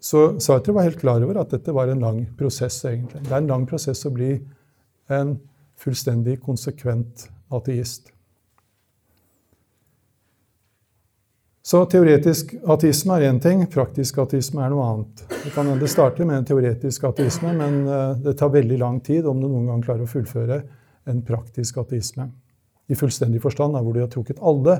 Så 0.00 0.40
Sartre 0.40 0.72
var 0.72 0.88
helt 0.88 1.00
klar 1.00 1.20
over 1.24 1.42
at 1.42 1.52
dette 1.52 1.74
var 1.76 1.88
en 1.92 2.00
lang 2.00 2.22
prosess. 2.38 2.84
egentlig. 2.84 3.20
Det 3.24 3.32
er 3.32 3.42
en 3.42 3.52
lang 3.52 3.66
prosess 3.68 4.06
å 4.08 4.12
bli 4.12 4.32
en 5.08 5.36
fullstendig 5.76 6.40
konsekvent 6.40 7.28
ateist. 7.52 8.12
Så 11.62 11.82
teoretisk 11.92 12.54
ateisme 12.72 13.18
er 13.18 13.26
én 13.28 13.38
ting, 13.42 13.66
praktisk 13.68 14.22
ateisme 14.22 14.62
er 14.64 14.70
noe 14.72 14.84
annet. 14.86 15.24
Det 15.28 15.50
kan 15.52 15.68
hende 15.68 15.88
starte 15.92 16.24
med 16.24 16.38
en 16.38 16.46
teoretisk 16.48 17.04
ateisme, 17.10 17.52
men 17.56 17.82
eh, 17.84 18.14
det 18.24 18.38
tar 18.40 18.52
veldig 18.54 18.78
lang 18.80 19.00
tid 19.04 19.28
om 19.28 19.42
du 19.42 19.44
noen 19.48 19.66
gang 19.68 19.82
klarer 19.84 20.06
å 20.06 20.10
fullføre 20.10 20.62
en 21.10 21.20
praktisk 21.26 21.82
ateisme. 21.82 22.30
I 22.88 22.96
fullstendig 22.96 23.42
forstand, 23.44 23.76
hvor 23.76 23.92
du 23.92 24.00
har 24.00 24.08
trukket 24.10 24.40
alle 24.40 24.78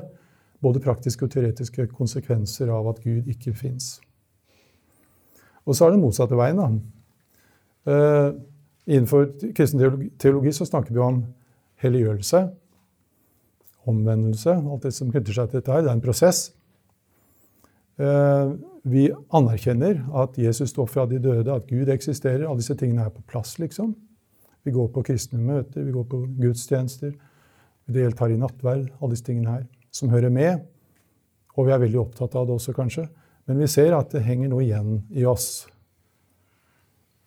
både 0.61 0.81
praktiske 0.81 1.25
og 1.25 1.33
teoretiske 1.33 1.85
konsekvenser 1.93 2.71
av 2.73 2.89
at 2.91 3.01
Gud 3.03 3.29
ikke 3.29 3.53
fins. 3.57 3.99
Og 5.65 5.77
så 5.77 5.85
er 5.85 5.93
det 5.93 6.01
motsatte 6.01 6.37
veien. 6.37 6.57
da. 6.57 6.69
Uh, 7.81 8.33
innenfor 8.85 9.29
kristen 9.57 10.11
teologi 10.21 10.53
så 10.53 10.67
snakker 10.69 10.93
vi 10.93 11.01
om 11.01 11.21
helliggjørelse, 11.81 12.43
omvendelse, 13.89 14.53
alt 14.53 14.85
det 14.85 14.93
som 14.93 15.09
knytter 15.09 15.37
seg 15.37 15.49
til 15.49 15.61
dette 15.61 15.73
her. 15.73 15.85
Det 15.85 15.89
er 15.89 15.97
en 15.97 16.03
prosess. 16.03 16.43
Uh, 17.99 18.53
vi 18.87 19.09
anerkjenner 19.35 19.99
at 20.23 20.37
Jesus 20.41 20.71
står 20.73 20.87
fra 20.89 21.05
de 21.09 21.19
døde, 21.21 21.51
at 21.53 21.67
Gud 21.69 21.89
eksisterer. 21.91 22.47
Alle 22.47 22.63
disse 22.63 22.77
tingene 22.79 23.05
er 23.05 23.13
på 23.13 23.23
plass, 23.29 23.57
liksom. 23.61 23.93
Vi 24.65 24.73
går 24.73 24.91
på 24.93 25.03
kristne 25.05 25.41
møter, 25.41 25.83
vi 25.83 25.93
går 25.93 26.05
på 26.09 26.23
gudstjenester. 26.39 27.13
Vi 27.85 27.97
deltar 27.97 28.33
i 28.33 28.39
nattverd, 28.39 28.87
alle 28.99 29.13
disse 29.13 29.25
tingene 29.27 29.57
her, 29.57 29.67
som 29.93 30.13
hører 30.13 30.33
med. 30.33 30.63
Og 31.57 31.67
vi 31.67 31.73
er 31.75 31.81
veldig 31.81 31.99
opptatt 32.01 32.37
av 32.37 32.47
det 32.47 32.55
også, 32.55 32.73
kanskje. 32.77 33.07
Men 33.49 33.61
vi 33.61 33.69
ser 33.69 33.93
at 33.97 34.13
det 34.13 34.23
henger 34.25 34.51
noe 34.51 34.63
igjen 34.63 35.01
i 35.17 35.25
oss. 35.27 35.65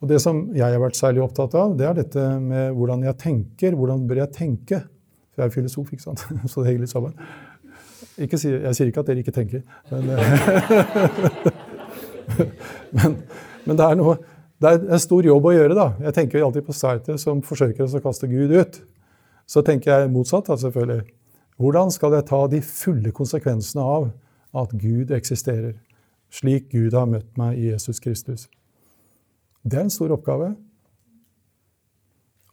Og 0.02 0.08
Det 0.10 0.20
som 0.20 0.46
jeg 0.52 0.66
har 0.66 0.82
vært 0.82 0.98
særlig 0.98 1.22
opptatt 1.24 1.54
av, 1.56 1.74
det 1.78 1.86
er 1.88 1.94
dette 1.96 2.22
med 2.42 2.74
hvordan 2.76 3.06
jeg 3.06 3.16
tenker. 3.22 3.76
Hvordan 3.78 4.06
bør 4.08 4.20
jeg 4.20 4.34
tenke? 4.36 4.82
For 5.32 5.42
jeg 5.42 5.50
er 5.50 5.54
filosof, 5.54 5.92
ikke 5.94 6.04
sant? 6.04 6.24
så 6.50 6.60
det 6.60 6.70
henger 6.70 6.84
litt 6.84 6.92
sammen. 6.92 7.14
Ikke, 8.14 8.38
jeg 8.38 8.76
sier 8.76 8.90
ikke 8.90 9.02
at 9.02 9.08
dere 9.10 9.24
ikke 9.24 9.34
tenker, 9.34 9.62
men, 9.90 10.06
men, 12.96 13.16
men 13.64 13.78
det, 13.80 13.88
er 13.88 13.98
noe, 13.98 14.14
det 14.62 14.70
er 14.70 14.84
en 14.94 15.02
stor 15.02 15.26
jobb 15.26 15.48
å 15.50 15.54
gjøre. 15.56 15.74
da. 15.74 15.88
Jeg 16.06 16.16
tenker 16.20 16.44
alltid 16.46 16.66
på 16.68 16.76
Sartre 16.76 17.18
som 17.18 17.42
forsøker 17.42 17.88
å 17.88 18.02
kaste 18.04 18.30
Gud 18.30 18.54
ut. 18.54 18.78
Så 19.50 19.64
tenker 19.66 19.90
jeg 19.90 20.12
motsatt. 20.14 20.46
Da, 20.46 20.56
selvfølgelig. 20.62 21.02
Hvordan 21.58 21.90
skal 21.94 22.14
jeg 22.14 22.28
ta 22.30 22.44
de 22.52 22.62
fulle 22.64 23.10
konsekvensene 23.14 23.82
av 23.82 24.08
at 24.62 24.76
Gud 24.78 25.10
eksisterer? 25.14 25.74
slik 26.34 26.70
Gud 26.72 26.94
har 26.96 27.08
møtt 27.10 27.30
meg 27.38 27.58
i 27.58 27.70
Jesus 27.70 28.00
Kristus. 28.02 28.48
Det 29.64 29.78
er 29.78 29.86
en 29.86 29.92
stor 29.92 30.12
oppgave. 30.16 30.52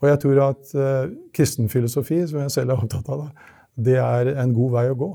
Og 0.01 0.07
jeg 0.09 0.21
tror 0.23 0.43
at 0.47 0.75
uh, 0.77 1.09
kristen 1.35 1.69
filosofi, 1.69 2.21
som 2.29 2.41
jeg 2.43 2.53
selv 2.53 2.73
er 2.73 2.85
opptatt 2.85 3.09
av, 3.11 3.27
det 3.75 3.97
er 4.01 4.33
en 4.41 4.53
god 4.55 4.73
vei 4.77 4.85
å 4.91 4.97
gå 4.97 5.11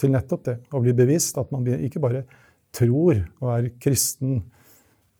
til 0.00 0.14
nettopp 0.14 0.44
det. 0.48 0.56
Å 0.74 0.82
bli 0.82 0.94
bevisst 0.96 1.38
at 1.40 1.52
man 1.54 1.66
ikke 1.74 2.02
bare 2.02 2.24
tror 2.74 3.20
og 3.40 3.50
er 3.54 3.70
kristen 3.82 4.40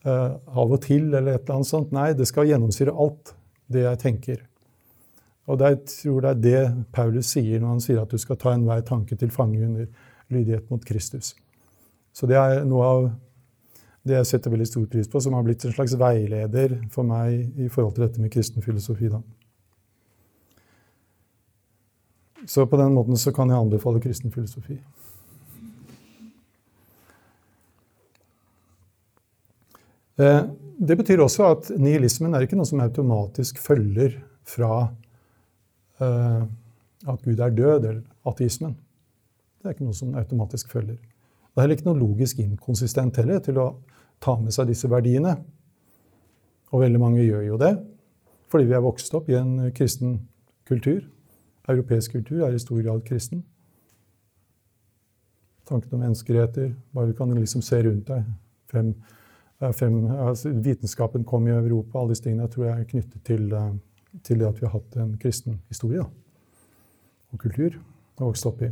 uh, 0.07 0.35
av 0.35 0.75
og 0.75 0.81
til, 0.85 1.13
eller 1.13 1.37
et 1.37 1.45
eller 1.45 1.61
annet 1.61 1.71
sånt. 1.71 1.95
Nei, 1.95 2.11
det 2.19 2.27
skal 2.31 2.49
gjennomsyre 2.51 2.95
alt 2.95 3.35
det 3.71 3.87
jeg 3.87 4.03
tenker. 4.03 4.43
Og 5.51 5.61
jeg 5.61 5.81
tror 5.91 6.25
det 6.25 6.31
er 6.31 6.43
det 6.45 6.87
Paulus 6.95 7.35
sier 7.35 7.61
når 7.61 7.75
han 7.75 7.85
sier 7.85 8.01
at 8.01 8.13
du 8.13 8.21
skal 8.21 8.39
ta 8.41 8.55
enhver 8.55 8.85
tanke 8.87 9.17
til 9.21 9.33
fange 9.33 9.61
under 9.65 9.89
lydighet 10.33 10.71
mot 10.73 10.85
Kristus. 10.85 11.35
Så 12.15 12.29
det 12.31 12.39
er 12.41 12.65
noe 12.69 12.89
av 12.89 13.09
det 14.05 14.19
jeg 14.19 14.29
setter 14.29 14.53
veldig 14.53 14.69
stor 14.69 14.85
pris 14.93 15.09
på, 15.11 15.21
som 15.21 15.37
har 15.37 15.45
blitt 15.45 15.65
en 15.65 15.73
slags 15.75 15.97
veileder 16.01 16.77
for 16.93 17.09
meg 17.09 17.61
i 17.61 17.71
forhold 17.73 17.97
til 17.97 18.07
dette 18.07 18.21
med 18.21 18.33
kristen 18.33 18.65
filosofi. 18.65 19.09
Da. 19.13 19.21
Så 22.47 22.67
på 22.67 22.77
den 22.77 22.95
måten 22.95 23.17
så 23.17 23.33
kan 23.33 23.51
jeg 23.51 23.59
anbefale 23.59 24.03
kristen 24.05 24.33
filosofi. 24.33 24.77
Eh, 30.17 30.43
det 30.79 30.97
betyr 30.97 31.23
også 31.25 31.47
at 31.51 31.71
nihilismen 31.79 32.35
er 32.35 32.45
ikke 32.45 32.59
noe 32.59 32.69
som 32.69 32.83
automatisk 32.85 33.59
følger 33.63 34.19
fra 34.47 34.89
eh, 36.03 36.45
at 37.05 37.25
Gud 37.25 37.41
er 37.41 37.55
død, 37.55 37.89
eller 37.89 38.03
ateismen. 38.29 38.77
Det 39.61 39.71
er 39.71 39.77
ikke 39.77 39.89
noe 39.89 39.97
som 39.97 40.15
automatisk 40.19 40.71
følger. 40.73 40.99
Det 40.99 41.61
er 41.61 41.67
heller 41.67 41.79
ikke 41.79 41.89
noe 41.89 42.03
logisk 42.03 42.41
inkonsistent 42.43 43.17
heller 43.21 43.41
til 43.45 43.59
å 43.63 43.69
ta 44.23 44.37
med 44.41 44.55
seg 44.55 44.71
disse 44.71 44.91
verdiene. 44.91 45.37
Og 46.75 46.83
veldig 46.83 47.01
mange 47.01 47.25
gjør 47.25 47.51
jo 47.53 47.59
det 47.61 47.75
fordi 48.55 48.69
vi 48.69 48.75
er 48.77 48.85
vokst 48.85 49.11
opp 49.19 49.27
i 49.33 49.35
en 49.35 49.73
kristen 49.75 50.13
kultur. 50.69 51.01
Europeisk 51.69 52.13
kultur 52.13 52.45
er 52.45 52.55
i 52.55 52.61
stor 52.61 52.81
grad 52.83 53.05
kristen. 53.07 53.45
Tanken 55.65 55.95
om 55.97 56.03
menneskeretter 56.05 56.75
Bare 56.93 57.09
du 57.09 57.15
kan 57.17 57.33
liksom 57.35 57.63
se 57.65 57.83
rundt 57.83 58.09
deg. 58.09 58.27
Fem, 58.69 58.93
fem, 59.73 59.97
altså 60.11 60.53
vitenskapen 60.53 61.25
kom 61.25 61.49
i 61.49 61.55
Europa. 61.55 61.99
Alle 61.99 62.13
disse 62.13 62.27
tingene 62.27 62.49
tror 62.53 62.67
jeg 62.69 62.81
er 62.81 62.91
knyttet 62.91 63.25
til, 63.25 63.53
eh, 63.53 63.73
til 64.23 64.39
det 64.39 64.49
at 64.49 64.61
vi 64.61 64.67
har 64.67 64.77
hatt 64.77 64.97
en 64.97 65.17
kristen 65.19 65.61
historie 65.69 66.05
og 66.05 67.39
kultur. 67.39 67.81
å 68.15 68.29
vokse 68.29 68.47
opp 68.47 68.61
i 68.63 68.69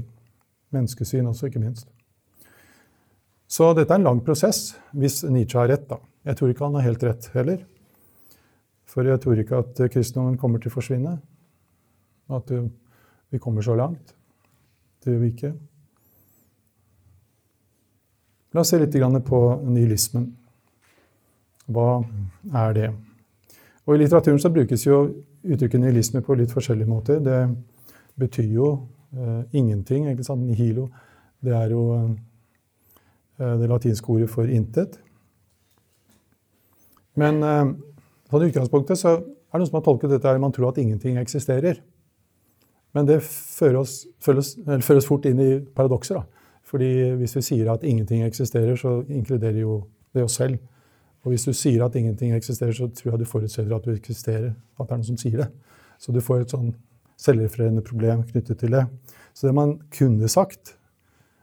menneskesyn 0.71 1.27
også, 1.27 1.49
ikke 1.49 1.59
minst. 1.59 1.89
Så 3.51 3.73
dette 3.75 3.91
er 3.91 3.99
en 3.99 4.07
lang 4.07 4.21
prosess, 4.25 4.77
hvis 4.95 5.25
Nietzsche 5.25 5.59
har 5.59 5.69
rett. 5.69 5.89
da. 5.89 5.99
Jeg 6.25 6.37
tror 6.37 6.49
ikke 6.49 6.65
han 6.65 6.75
har 6.75 6.87
helt 6.87 7.03
rett 7.03 7.27
heller. 7.35 7.65
For 8.87 9.03
jeg 9.03 9.21
tror 9.21 9.41
ikke 9.41 9.59
at 9.59 9.83
kristendommen 9.91 10.39
kommer 10.39 10.59
til 10.63 10.71
å 10.71 10.77
forsvinne. 10.77 11.21
At 12.31 12.53
vi 13.33 13.41
kommer 13.41 13.65
så 13.65 13.75
langt. 13.75 14.15
Det 15.03 15.13
gjør 15.13 15.23
vi 15.23 15.31
ikke. 15.33 15.53
La 18.53 18.61
oss 18.61 18.69
se 18.69 18.79
litt 18.79 18.97
på 19.25 19.39
nihilismen. 19.65 20.27
Hva 21.73 22.03
er 22.53 22.75
det? 22.77 22.91
Og 23.87 23.95
I 23.95 24.03
litteraturen 24.03 24.39
så 24.39 24.51
brukes 24.53 24.85
jo 24.85 24.99
uttrykket 25.43 25.81
nihilisme 25.81 26.21
på 26.23 26.37
litt 26.37 26.53
forskjellige 26.53 26.91
måter. 26.91 27.23
Det 27.25 27.39
betyr 28.21 28.51
jo 28.53 28.67
eh, 29.17 29.43
ingenting. 29.53 30.11
ikke 30.11 30.25
sant? 30.25 30.45
Nihilo. 30.45 30.91
Det 31.41 31.55
er 31.57 31.73
jo 31.73 31.87
eh, 31.97 33.57
det 33.63 33.71
latinske 33.71 34.13
ordet 34.13 34.29
for 34.31 34.45
intet. 34.45 35.01
Men 37.17 37.43
eh, 37.43 37.73
det 38.33 38.53
utgangspunktet 38.53 39.01
så 39.01 39.17
er 39.17 39.23
det 39.23 39.65
noen 39.65 39.71
som 39.73 39.81
har 39.81 39.89
tolket 39.89 40.13
dette 40.13 40.29
her, 40.29 40.39
man 40.41 40.53
tror 40.53 40.71
at 40.71 40.79
ingenting 40.85 41.17
eksisterer. 41.21 41.81
Men 42.93 43.09
det 43.09 43.23
fører 43.25 43.81
oss, 43.81 44.03
oss, 44.29 44.55
fører 44.67 45.01
oss 45.01 45.09
fort 45.09 45.27
inn 45.29 45.41
i 45.41 45.51
paradokser. 45.77 46.21
Fordi 46.69 46.91
hvis 47.21 47.37
vi 47.37 47.45
sier 47.45 47.73
at 47.73 47.85
ingenting 47.85 48.23
eksisterer, 48.27 48.77
så 48.77 49.01
inkluderer 49.09 49.61
jo 49.61 49.83
det 50.15 50.25
oss 50.25 50.39
selv. 50.41 50.61
Og 51.23 51.33
hvis 51.33 51.47
du 51.47 51.53
sier 51.55 51.85
at 51.85 51.97
ingenting 51.97 52.35
eksisterer, 52.35 52.73
så 52.77 52.89
tror 52.89 53.15
jeg 53.15 53.23
du 53.23 53.29
forutsetter 53.29 53.75
at 53.77 53.85
du 53.87 53.93
eksisterer. 53.95 54.53
At 54.81 54.89
det 54.89 54.95
er 54.95 55.03
noen 55.03 55.11
som 55.13 55.21
sier 55.21 55.45
det. 55.45 55.51
Så 56.03 56.13
du 56.13 56.21
får 56.25 56.43
et 56.43 56.55
sånn 56.55 56.73
selvrefererende 57.23 57.85
problem 57.87 58.25
knyttet 58.27 58.59
til 58.61 58.75
det. 58.75 58.87
Så 59.33 59.47
det 59.47 59.55
man 59.57 59.77
kunne 59.95 60.29
sagt, 60.29 60.75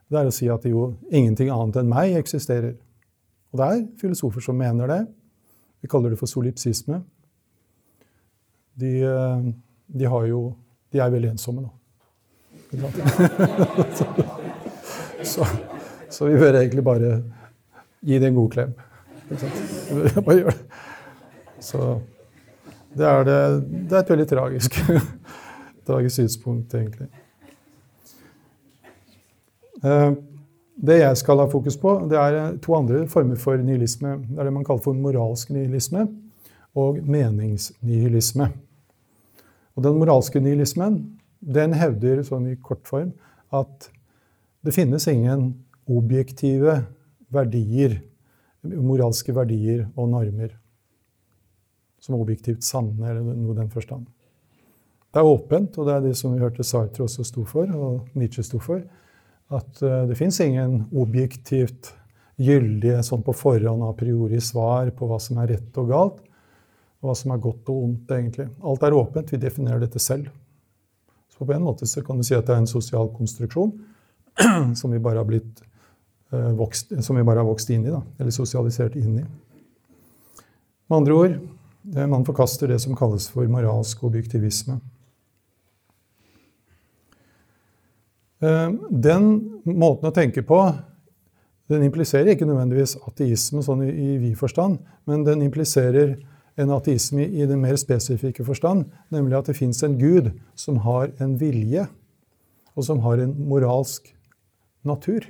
det 0.09 0.19
er 0.19 0.29
å 0.29 0.33
si 0.33 0.49
at 0.51 0.65
jo 0.67 0.91
ingenting 1.09 1.51
annet 1.53 1.79
enn 1.79 1.91
meg 1.91 2.17
eksisterer. 2.19 2.75
Og 3.53 3.61
det 3.61 3.69
er 3.69 3.85
filosofer 4.01 4.43
som 4.43 4.57
mener 4.57 4.89
det. 4.89 5.03
Vi 5.81 5.89
kaller 5.89 6.13
det 6.13 6.19
for 6.19 6.29
solipsisme. 6.29 7.01
De, 8.79 8.91
eh, 9.05 9.47
de, 9.87 10.05
har 10.05 10.25
jo 10.27 10.41
De 10.93 11.01
er 11.01 11.11
veldig 11.13 11.29
ensomme 11.33 11.61
nå. 11.63 11.69
så, 15.25 15.45
så, 16.09 16.25
vi 16.25 16.37
bør 16.37 16.59
egentlig 16.59 16.83
bare 16.85 17.23
gi 18.05 18.19
det 18.21 18.29
en 18.29 18.37
god 18.37 18.51
klem. 18.53 18.73
Bare 20.25 20.37
gjør 20.37 20.53
det. 20.53 20.61
Så 21.59 21.99
det 22.97 23.05
er, 23.05 23.23
det, 23.23 23.37
det 23.89 23.97
er 23.97 24.03
et 24.03 24.09
veldig 24.13 24.27
tragisk, 24.29 24.79
tragisk 25.87 26.15
synspunkt, 26.15 26.73
egentlig. 26.73 27.09
Uh, 29.83 30.13
det 30.79 31.01
jeg 31.01 31.17
skal 31.19 31.41
ha 31.41 31.49
fokus 31.51 31.77
på, 31.77 31.97
det 32.09 32.17
er 32.17 32.37
eh, 32.37 32.57
to 32.63 32.75
andre 32.77 33.03
former 33.11 33.35
for 33.35 33.59
nihilisme. 33.59 34.13
Det 34.29 34.39
er 34.39 34.47
det 34.47 34.53
man 34.55 34.63
kaller 34.63 34.83
for 34.83 34.95
moralsk 34.95 35.49
nihilisme 35.51 36.05
og 36.79 37.01
meningsnihilisme. 37.03 38.47
Og 39.79 39.85
den 39.85 39.95
moralske 39.95 40.41
nihilismen 40.43 40.99
den 41.39 41.71
hevder 41.79 42.19
sånn 42.27 42.49
i 42.51 42.57
kort 42.59 42.83
form 42.89 43.13
at 43.55 43.87
det 44.67 44.75
finnes 44.75 45.05
ingen 45.07 45.53
objektive 45.87 46.81
verdier, 47.31 48.01
moralske 48.59 49.31
verdier 49.31 49.85
og 49.95 50.09
normer 50.11 50.51
som 52.03 52.15
er 52.15 52.23
objektivt 52.23 52.63
sanne, 52.63 52.99
eller 52.99 53.23
noe 53.23 53.53
i 53.53 53.59
den 53.59 53.71
forstand. 53.71 54.07
Det 55.09 55.21
er 55.21 55.27
åpent, 55.27 55.77
og 55.79 55.87
det 55.87 55.95
er 55.95 56.03
det 56.05 56.15
som 56.19 56.35
vi 56.35 56.43
hørte 56.43 56.65
Sartre 56.67 57.05
også 57.07 57.25
sto 57.27 57.43
for, 57.47 57.71
og 57.71 58.19
Nietzsche 58.19 58.43
sto 58.45 58.59
for 58.61 58.83
at 59.49 59.81
uh, 59.81 60.03
det 60.09 60.17
fins 60.19 60.37
ingen 60.43 60.83
objektivt 60.93 61.93
gyldige 62.39 63.01
sånn 63.03 63.23
på 63.25 63.35
forhånd 63.35 63.83
a 63.83 63.91
priori 63.97 64.39
svar 64.43 64.91
på 64.95 65.09
hva 65.09 65.17
som 65.23 65.41
er 65.41 65.55
rett 65.55 65.79
og 65.81 65.89
galt, 65.91 66.21
hva 66.99 67.15
som 67.15 67.31
er 67.31 67.41
godt 67.43 67.69
og 67.71 67.83
ondt, 67.85 68.11
egentlig. 68.11 68.49
Alt 68.63 68.83
er 68.83 68.95
åpent. 68.97 69.31
Vi 69.31 69.39
definerer 69.39 69.81
dette 69.83 70.01
selv. 70.03 70.27
Så 71.31 71.45
på 71.45 71.55
en 71.55 71.63
måte 71.63 71.87
så 71.87 72.03
kan 72.03 72.19
du 72.19 72.25
si 72.27 72.35
at 72.35 72.47
det 72.47 72.55
er 72.55 72.63
en 72.63 72.69
sosial 72.69 73.11
konstruksjon 73.15 73.71
som 74.79 74.91
vi 74.91 74.99
bare 74.99 75.21
har 75.21 75.27
blitt 75.27 75.63
uh, 76.33 76.51
vokst, 76.59 76.91
som 77.05 77.15
vi 77.15 77.23
bare 77.23 77.39
har 77.39 77.47
vokst 77.47 77.71
inn 77.71 77.87
i, 77.87 77.93
da, 77.93 78.01
eller 78.19 78.35
sosialisert 78.35 78.97
inn 78.99 79.21
i. 79.21 79.25
Med 80.89 80.97
andre 80.97 81.15
ord, 81.15 81.39
man 81.95 82.25
forkaster 82.27 82.67
det 82.67 82.81
som 82.83 82.97
kalles 82.97 83.29
for 83.31 83.47
moralsk 83.47 84.01
objektivisme. 84.03 84.79
Eh, 88.39 88.69
den 88.89 89.29
måten 89.63 90.09
å 90.09 90.15
tenke 90.15 90.43
på 90.47 90.59
den 91.69 91.85
impliserer 91.85 92.33
ikke 92.33 92.47
nødvendigvis 92.49 92.95
ateisme 93.05 93.61
sånn 93.61 93.83
i 93.85 94.15
vid 94.21 94.37
forstand, 94.39 94.79
men 95.05 95.25
den 95.27 95.43
impliserer 95.45 96.15
en 96.59 96.73
ateisme 96.75 97.23
i, 97.25 97.45
den 97.47 97.61
mer 97.63 97.77
spesifikke 97.79 98.43
forstand, 98.47 98.89
nemlig 99.13 99.37
at 99.39 99.49
det 99.49 99.57
fins 99.57 99.81
en 99.85 99.97
gud 99.99 100.31
som 100.59 100.81
har 100.83 101.13
en 101.23 101.37
vilje, 101.39 101.87
og 102.75 102.85
som 102.87 103.01
har 103.03 103.21
en 103.23 103.33
moralsk 103.49 104.11
natur. 104.87 105.25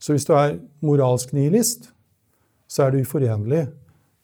Så 0.00 0.14
hvis 0.14 0.28
du 0.28 0.34
er 0.36 0.58
moralsk 0.84 1.32
nihilist, 1.36 1.90
så 2.70 2.86
er 2.86 2.94
det 2.94 3.04
uforenlig 3.04 3.66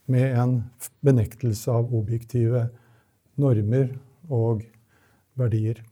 med 0.07 0.39
en 0.39 0.57
benektelse 1.05 1.73
av 1.73 1.93
objektive 1.95 2.69
normer 3.37 3.91
og 4.33 4.63
verdier. 5.37 5.83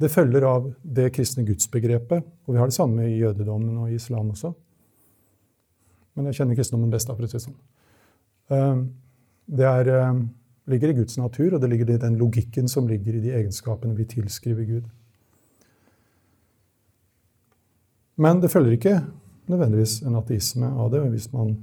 Det 0.00 0.08
følger 0.08 0.44
av 0.48 0.70
det 0.82 1.10
kristne 1.14 1.44
gudsbegrepet. 1.44 2.24
Og 2.46 2.54
vi 2.54 2.60
har 2.60 2.70
det 2.70 2.76
samme 2.76 3.04
i 3.04 3.18
jødedommen 3.20 3.82
og 3.82 3.92
islam 3.92 4.32
også. 4.32 4.52
Men 6.16 6.28
jeg 6.28 6.40
kjenner 6.40 6.56
kristendommen 6.56 6.92
best. 6.92 7.08
da, 7.08 7.16
for 7.16 7.28
å 7.28 7.30
si 7.30 7.40
sånn. 7.44 7.58
Ehm, 8.50 8.88
det 9.46 9.66
er, 9.66 9.88
ehm, 9.94 10.28
ligger 10.66 10.88
i 10.88 10.98
Guds 11.00 11.18
natur, 11.18 11.54
og 11.54 11.60
det 11.60 11.70
ligger 11.70 11.90
i 11.90 11.98
den 11.98 12.18
logikken 12.18 12.68
som 12.68 12.88
ligger 12.88 13.14
i 13.14 13.20
de 13.20 13.32
egenskapene 13.32 13.96
vi 13.96 14.04
tilskriver 14.04 14.64
Gud. 14.64 14.82
Men 18.16 18.40
det 18.40 18.50
følger 18.50 18.72
ikke 18.72 19.00
nødvendigvis 19.48 20.02
en 20.02 20.16
ateisme 20.16 20.66
av 20.66 20.90
det 20.92 21.00
hvis 21.10 21.32
man 21.32 21.56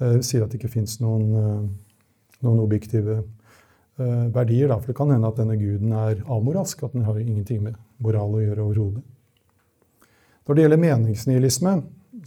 eh, 0.00 0.20
sier 0.20 0.44
at 0.44 0.50
det 0.50 0.58
ikke 0.58 0.74
fins 0.74 0.98
noen, 1.00 1.34
eh, 1.34 2.42
noen 2.42 2.60
objektive 2.60 3.22
Eh, 3.98 4.34
verdier. 4.34 4.68
Da. 4.68 4.76
For 4.78 4.86
det 4.86 4.96
kan 4.96 5.10
hende 5.10 5.28
at 5.28 5.38
denne 5.40 5.56
guden 5.56 5.92
er 5.96 6.18
amoralsk, 6.28 6.82
at 6.84 6.92
den 6.92 7.06
har 7.06 7.16
ingenting 7.16 7.62
med 7.64 7.78
moral 7.96 8.34
å 8.36 8.42
gjøre 8.42 8.64
overhodet. 8.66 9.04
Når 10.44 10.54
det 10.54 10.64
gjelder 10.64 10.82
meningsnihilisme, 10.82 11.72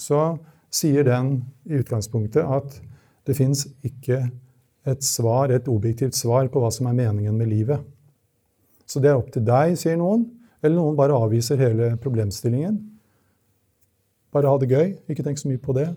så 0.01 0.21
sier 0.73 1.05
den 1.05 1.43
i 1.69 1.77
utgangspunktet 1.77 2.41
at 2.41 2.79
det 3.29 3.37
fins 3.37 3.67
ikke 3.85 4.23
et 4.89 5.05
svar, 5.05 5.53
et 5.53 5.67
objektivt 5.69 6.17
svar 6.17 6.49
på 6.49 6.61
hva 6.63 6.71
som 6.73 6.89
er 6.89 6.97
meningen 6.97 7.37
med 7.37 7.51
livet. 7.51 7.83
Så 8.89 9.01
det 9.01 9.11
er 9.11 9.19
opp 9.19 9.29
til 9.33 9.45
deg, 9.45 9.75
sier 9.77 9.99
noen. 9.99 10.25
Eller 10.63 10.79
noen 10.79 10.97
bare 10.97 11.15
avviser 11.15 11.61
hele 11.61 11.93
problemstillingen. 12.01 12.79
Bare 14.33 14.49
ha 14.49 14.59
det 14.61 14.69
gøy, 14.69 14.93
ikke 15.09 15.25
tenk 15.25 15.39
så 15.41 15.49
mye 15.49 15.61
på 15.61 15.75
det. 15.77 15.87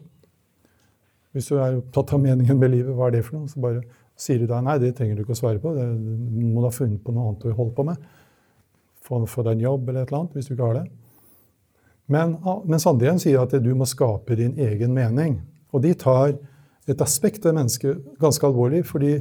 Hvis 1.32 1.48
du 1.48 1.56
er 1.56 1.78
opptatt 1.80 2.12
av 2.12 2.20
meningen 2.20 2.60
med 2.60 2.74
livet, 2.74 2.92
hva 2.96 3.08
er 3.08 3.16
det 3.16 3.24
for 3.26 3.40
noe? 3.40 3.50
Så 3.50 3.62
bare 3.62 3.82
Sier 4.22 4.42
du 4.42 4.44
da 4.46 4.58
nei, 4.62 4.76
det 4.78 4.92
trenger 4.94 5.16
du 5.16 5.22
ikke 5.24 5.32
å 5.34 5.38
svare 5.38 5.58
på, 5.58 5.70
du 5.72 6.42
må 6.44 6.60
da 6.60 6.68
ha 6.68 6.74
funnet 6.74 7.00
på 7.02 7.14
noe 7.16 7.30
annet 7.30 7.46
å 7.48 7.54
holde 7.56 7.72
på 7.74 7.84
med. 7.88 8.02
Få, 9.02 9.22
få 9.26 9.42
deg 9.46 9.56
en 9.56 9.64
jobb 9.64 9.88
eller 9.88 10.04
et 10.04 10.12
eller 10.12 10.18
annet, 10.20 10.34
hvis 10.36 10.50
du 10.50 10.52
ikke 10.52 10.68
har 10.68 10.76
det. 10.76 10.84
Men, 12.12 12.34
mens 12.68 12.86
andre 12.86 13.08
igjen 13.08 13.22
sier 13.24 13.40
at 13.40 13.56
du 13.64 13.70
må 13.74 13.88
skape 13.88 14.36
din 14.38 14.52
egen 14.60 14.92
mening. 14.94 15.38
Og 15.72 15.82
de 15.82 15.94
tar 15.98 16.36
et 16.88 17.00
aspekt 17.04 17.44
ved 17.46 17.56
mennesket 17.56 18.02
ganske 18.20 18.46
alvorlig, 18.46 18.82
fordi 18.86 19.14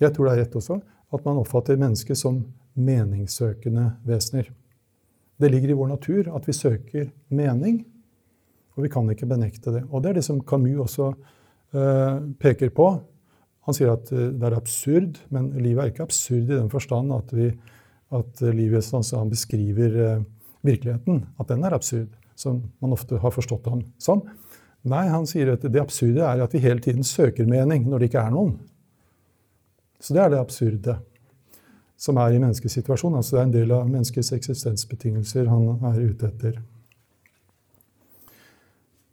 jeg 0.00 0.12
tror 0.12 0.28
det 0.28 0.34
er 0.34 0.42
rett 0.44 0.56
også, 0.58 0.78
at 1.14 1.24
man 1.24 1.40
oppfatter 1.40 1.78
mennesket 1.80 2.18
som 2.20 2.42
meningssøkende 2.76 3.88
vesener. 4.04 4.50
Det 5.40 5.50
ligger 5.50 5.72
i 5.72 5.78
vår 5.78 5.92
natur 5.94 6.28
at 6.36 6.48
vi 6.48 6.52
søker 6.56 7.08
mening, 7.28 7.80
og 8.76 8.84
vi 8.84 8.92
kan 8.92 9.08
ikke 9.08 9.28
benekte 9.28 9.72
det. 9.72 9.84
Og 9.90 10.02
det 10.02 10.10
er 10.10 10.18
det 10.18 10.26
som 10.26 10.42
Camus 10.44 10.82
også 10.84 11.12
uh, 11.12 12.18
peker 12.40 12.72
på 12.76 12.90
han 13.66 13.74
sier 13.74 13.92
at 13.96 14.12
eh, 14.14 14.30
det 14.30 14.46
er 14.46 14.56
absurd, 14.56 15.20
men 15.34 15.50
livet 15.58 15.82
er 15.82 15.90
ikke 15.92 16.06
absurd 16.06 16.44
i 16.46 16.54
den 16.54 16.70
forstand 16.72 17.10
at, 17.16 17.32
vi, 17.34 17.50
at 18.14 18.42
livet 18.54 18.86
som 18.86 19.02
han 19.18 19.32
beskriver 19.32 19.96
uh, 19.98 20.24
virkeligheten, 20.66 21.24
at 21.40 21.50
den 21.50 21.66
er 21.66 21.74
absurd, 21.74 22.12
som 22.38 22.62
man 22.82 22.94
ofte 22.94 23.18
har 23.18 23.34
forstått 23.34 23.66
ham 23.72 23.82
som. 24.02 24.22
Nei, 24.86 25.06
han 25.10 25.26
sier 25.26 25.50
at 25.56 25.64
det 25.66 25.82
absurde 25.82 26.22
er 26.22 26.44
at 26.44 26.54
vi 26.54 26.62
hele 26.62 26.82
tiden 26.82 27.06
søker 27.06 27.48
mening 27.48 27.88
når 27.90 27.98
det 28.02 28.10
ikke 28.10 28.22
er 28.22 28.34
noen. 28.34 28.56
Så 29.98 30.14
det 30.14 30.22
er 30.22 30.32
det 30.32 30.38
absurde 30.38 30.98
som 31.96 32.18
er 32.20 32.36
i 32.36 32.40
menneskets 32.40 32.76
situasjon. 32.76 33.16
Altså 33.16 33.36
det 33.36 33.40
er 33.40 33.48
en 33.48 33.56
del 33.56 33.74
av 33.74 33.88
menneskets 33.88 34.32
eksistensbetingelser 34.36 35.48
han 35.50 35.68
er 35.90 36.00
ute 36.12 36.30
etter. 36.30 36.60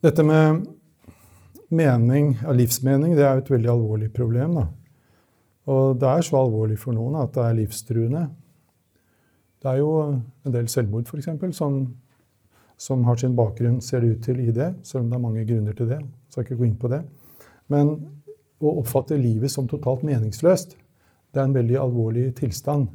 Dette 0.04 0.24
med 0.28 0.66
mening, 1.74 2.34
livsmening, 2.54 3.16
det 3.16 3.24
er 3.24 3.38
jo 3.38 3.46
et 3.46 3.52
veldig 3.54 3.72
alvorlig 3.72 4.12
problem. 4.14 4.58
da. 4.60 4.68
Og 5.72 6.00
det 6.00 6.10
er 6.10 6.26
så 6.28 6.42
alvorlig 6.42 6.78
for 6.80 6.96
noen 6.96 7.16
at 7.22 7.32
det 7.36 7.44
er 7.44 7.60
livstruende. 7.62 8.24
Det 9.64 9.72
er 9.72 9.80
jo 9.80 9.92
en 10.12 10.54
del 10.54 10.68
selvmord, 10.68 11.08
f.eks., 11.08 11.56
som, 11.56 11.86
som 12.84 13.04
har 13.08 13.15
sin 13.19 13.36
bakgrunn, 13.36 13.80
ser 13.82 14.04
det 14.04 14.15
ut 14.17 14.26
til, 14.26 14.41
i 14.43 14.52
det. 14.52 14.74
Selv 14.84 15.06
om 15.06 15.12
det 15.12 15.15
er 15.15 15.24
mange 15.24 15.46
grunner 15.48 15.76
til 15.78 15.88
det. 15.88 16.02
Så 16.28 16.41
skal 16.41 16.50
ikke 16.50 16.60
gå 16.60 16.67
inn 16.67 16.80
på 16.82 16.91
det. 16.91 17.00
Men 17.72 17.93
å 18.63 18.74
oppfatte 18.82 19.19
livet 19.19 19.52
som 19.52 19.69
totalt 19.72 20.04
meningsløst, 20.08 20.76
det 21.34 21.39
er 21.39 21.48
en 21.48 21.56
veldig 21.56 21.80
alvorlig 21.80 22.28
tilstand. 22.38 22.89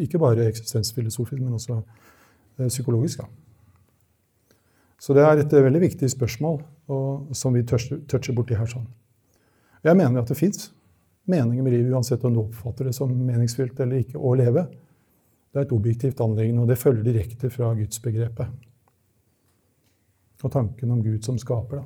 Ikke 0.00 0.20
bare 0.22 0.48
eksistensfilosofisk, 0.48 1.42
men 1.42 1.58
også 1.58 1.76
eh, 1.76 2.70
psykologisk. 2.70 3.20
Da. 3.20 4.56
Så 4.98 5.16
det 5.16 5.26
er 5.28 5.42
et 5.42 5.52
veldig 5.52 5.82
viktig 5.82 6.08
spørsmål 6.08 6.62
og, 6.94 7.36
som 7.36 7.52
vi 7.54 7.66
toucher 7.68 8.36
borti 8.36 8.56
her. 8.56 8.70
sånn. 8.70 8.88
Jeg 9.84 10.00
mener 10.00 10.24
at 10.24 10.32
det 10.32 10.40
fins 10.40 10.70
meninger 11.28 11.64
med 11.64 11.76
livet, 11.76 11.92
uansett 11.92 12.24
om 12.24 12.32
du 12.32 12.46
oppfatter 12.46 12.88
det 12.88 12.96
som 12.96 13.12
meningsfylt 13.12 13.80
eller 13.84 14.00
ikke 14.00 14.20
å 14.20 14.32
leve. 14.40 14.70
Det 15.52 15.60
er 15.60 15.66
et 15.68 15.76
objektivt 15.76 16.20
anliggende, 16.24 16.64
og 16.64 16.72
det 16.72 16.80
følger 16.80 17.04
direkte 17.04 17.52
fra 17.52 17.74
gudsbegrepet. 17.76 18.72
Og 20.44 20.52
tanken 20.52 20.90
om 20.92 21.02
Gud 21.02 21.24
som 21.24 21.38
skaper, 21.40 21.80
da. 21.80 21.84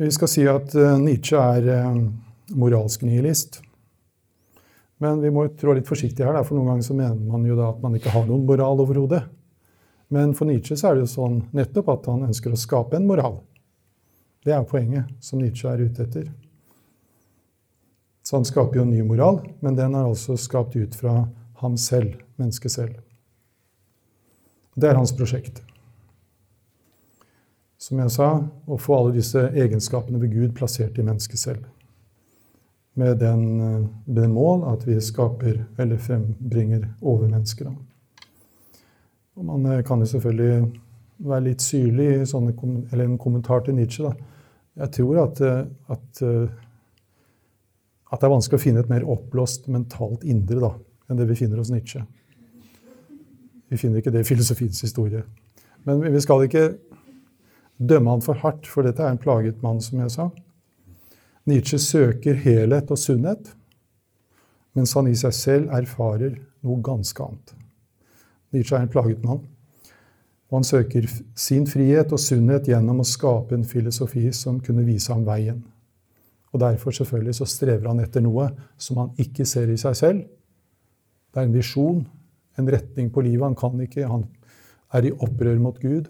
Vi 0.00 0.08
skal 0.14 0.30
si 0.32 0.46
at 0.48 0.72
eh, 0.78 0.94
Nietzsche 0.96 1.36
er 1.36 1.66
eh, 1.74 1.96
moralsk 2.56 3.02
nihilist. 3.04 3.58
Men 5.00 5.20
vi 5.20 5.32
må 5.32 5.42
trå 5.60 5.74
litt 5.76 5.88
forsiktig 5.88 6.24
her, 6.24 6.38
for 6.44 6.56
noen 6.56 6.70
ganger 6.70 6.86
så 6.86 6.96
mener 6.96 7.18
man 7.28 7.44
jo 7.44 7.56
da 7.58 7.66
at 7.74 7.82
man 7.82 7.98
ikke 7.98 8.12
har 8.14 8.24
noen 8.28 8.46
moral 8.48 8.80
overhodet. 8.80 9.20
Men 10.08 10.32
for 10.36 10.48
Nietzsche 10.48 10.78
så 10.78 10.90
er 10.90 10.96
det 10.96 11.04
jo 11.04 11.12
sånn 11.12 11.36
nettopp 11.56 11.92
at 11.92 12.08
han 12.08 12.24
ønsker 12.30 12.54
å 12.54 12.60
skape 12.60 12.96
en 12.96 13.10
moral. 13.10 13.42
Det 14.44 14.56
er 14.56 14.64
poenget 14.68 15.10
som 15.20 15.42
Nietzsche 15.42 15.68
er 15.68 15.84
ute 15.84 16.06
etter. 16.06 16.30
Så 18.24 18.38
han 18.38 18.48
skaper 18.48 18.80
jo 18.80 18.86
en 18.86 18.92
ny 18.94 19.04
moral, 19.04 19.42
men 19.60 19.76
den 19.76 19.94
er 19.96 20.08
altså 20.08 20.36
skapt 20.40 20.76
ut 20.76 20.96
fra 20.96 21.26
ham 21.60 21.76
selv, 21.80 22.16
mennesket 22.40 22.74
selv. 22.74 22.96
Det 24.74 24.88
er 24.88 24.98
hans 24.98 25.12
prosjekt. 25.16 25.60
Som 27.80 28.00
jeg 28.02 28.12
sa, 28.12 28.30
å 28.66 28.78
få 28.80 28.96
alle 28.96 29.16
disse 29.16 29.46
egenskapene 29.56 30.20
ved 30.20 30.32
Gud 30.34 30.56
plassert 30.56 30.98
i 31.00 31.04
mennesket 31.06 31.40
selv 31.40 31.68
med 33.00 33.18
den, 33.18 33.60
eh, 33.60 33.86
det 34.04 34.28
mål 34.28 34.64
at 34.72 34.86
vi 34.88 35.00
skaper 35.00 35.64
eller 35.78 35.96
frembringer 35.96 36.88
overmennesker. 37.00 37.70
Og 39.36 39.44
man 39.44 39.66
eh, 39.66 39.82
kan 39.86 40.00
jo 40.00 40.10
selvfølgelig 40.10 40.80
være 41.30 41.46
litt 41.46 41.64
syrlig 41.64 42.08
i 42.20 42.26
sånne, 42.28 42.54
eller 42.92 43.04
en 43.04 43.18
kommentar 43.18 43.64
til 43.64 43.76
Nietzsche. 43.78 44.04
Da. 44.04 44.12
Jeg 44.84 44.94
tror 44.98 45.22
at, 45.24 45.40
eh, 45.40 45.64
at, 45.88 46.22
at, 48.10 48.20
det 48.20 48.28
er 48.28 48.36
vanskelig 48.36 48.60
å 48.60 48.64
finne 48.64 48.84
et 48.84 48.92
mer 48.92 49.06
oppblåst 49.08 49.68
mentalt 49.68 50.24
indre 50.24 50.60
da, 50.60 50.74
enn 51.08 51.20
det 51.20 51.28
vi 51.30 51.38
finner 51.44 51.62
hos 51.62 51.72
Nietzsche. 51.72 52.04
Vi 53.70 53.78
finner 53.78 54.00
ikke 54.00 54.12
det 54.12 54.24
i 54.24 54.28
filosofiens 54.28 54.80
historie. 54.82 55.22
Men 55.86 56.02
vi 56.12 56.20
skal 56.20 56.44
ikke 56.44 56.66
dømme 57.78 58.10
han 58.10 58.24
for 58.24 58.38
hardt, 58.42 58.66
for 58.68 58.84
dette 58.84 59.02
er 59.02 59.14
en 59.14 59.20
plaget 59.20 59.62
mann, 59.62 59.80
som 59.80 60.02
jeg 60.02 60.10
sa. 60.10 60.28
Nietzsche 61.48 61.78
søker 61.78 62.36
helhet 62.36 62.90
og 62.90 62.98
sunnhet, 62.98 63.54
mens 64.76 64.92
han 64.94 65.08
i 65.08 65.16
seg 65.18 65.34
selv 65.34 65.72
erfarer 65.74 66.36
noe 66.66 66.82
ganske 66.84 67.24
annet. 67.24 67.54
Nietzsche 68.52 68.76
er 68.76 68.84
en 68.84 68.92
plaget 68.92 69.24
mann. 69.24 69.46
Og 70.50 70.58
han 70.58 70.66
søker 70.66 71.06
sin 71.38 71.66
frihet 71.70 72.10
og 72.12 72.18
sunnhet 72.18 72.66
gjennom 72.66 73.02
å 73.02 73.06
skape 73.06 73.54
en 73.54 73.66
filosofi 73.66 74.26
som 74.34 74.58
kunne 74.60 74.82
vise 74.82 75.12
ham 75.12 75.22
veien. 75.26 75.62
Og 76.50 76.60
derfor 76.60 76.90
selvfølgelig 76.90 77.36
så 77.38 77.46
strever 77.46 77.86
han 77.86 78.02
etter 78.02 78.24
noe 78.24 78.48
som 78.78 78.98
han 78.98 79.12
ikke 79.22 79.46
ser 79.46 79.70
i 79.70 79.78
seg 79.78 79.94
selv. 79.96 80.24
Det 81.30 81.38
er 81.38 81.46
en 81.46 81.54
visjon, 81.54 82.02
en 82.58 82.70
retning 82.70 83.12
på 83.12 83.22
livet. 83.26 83.44
Han 83.46 83.58
kan 83.58 83.80
ikke. 83.84 84.08
Han 84.08 84.26
er 84.94 85.06
i 85.06 85.14
opprør 85.14 85.58
mot 85.62 85.78
Gud, 85.78 86.08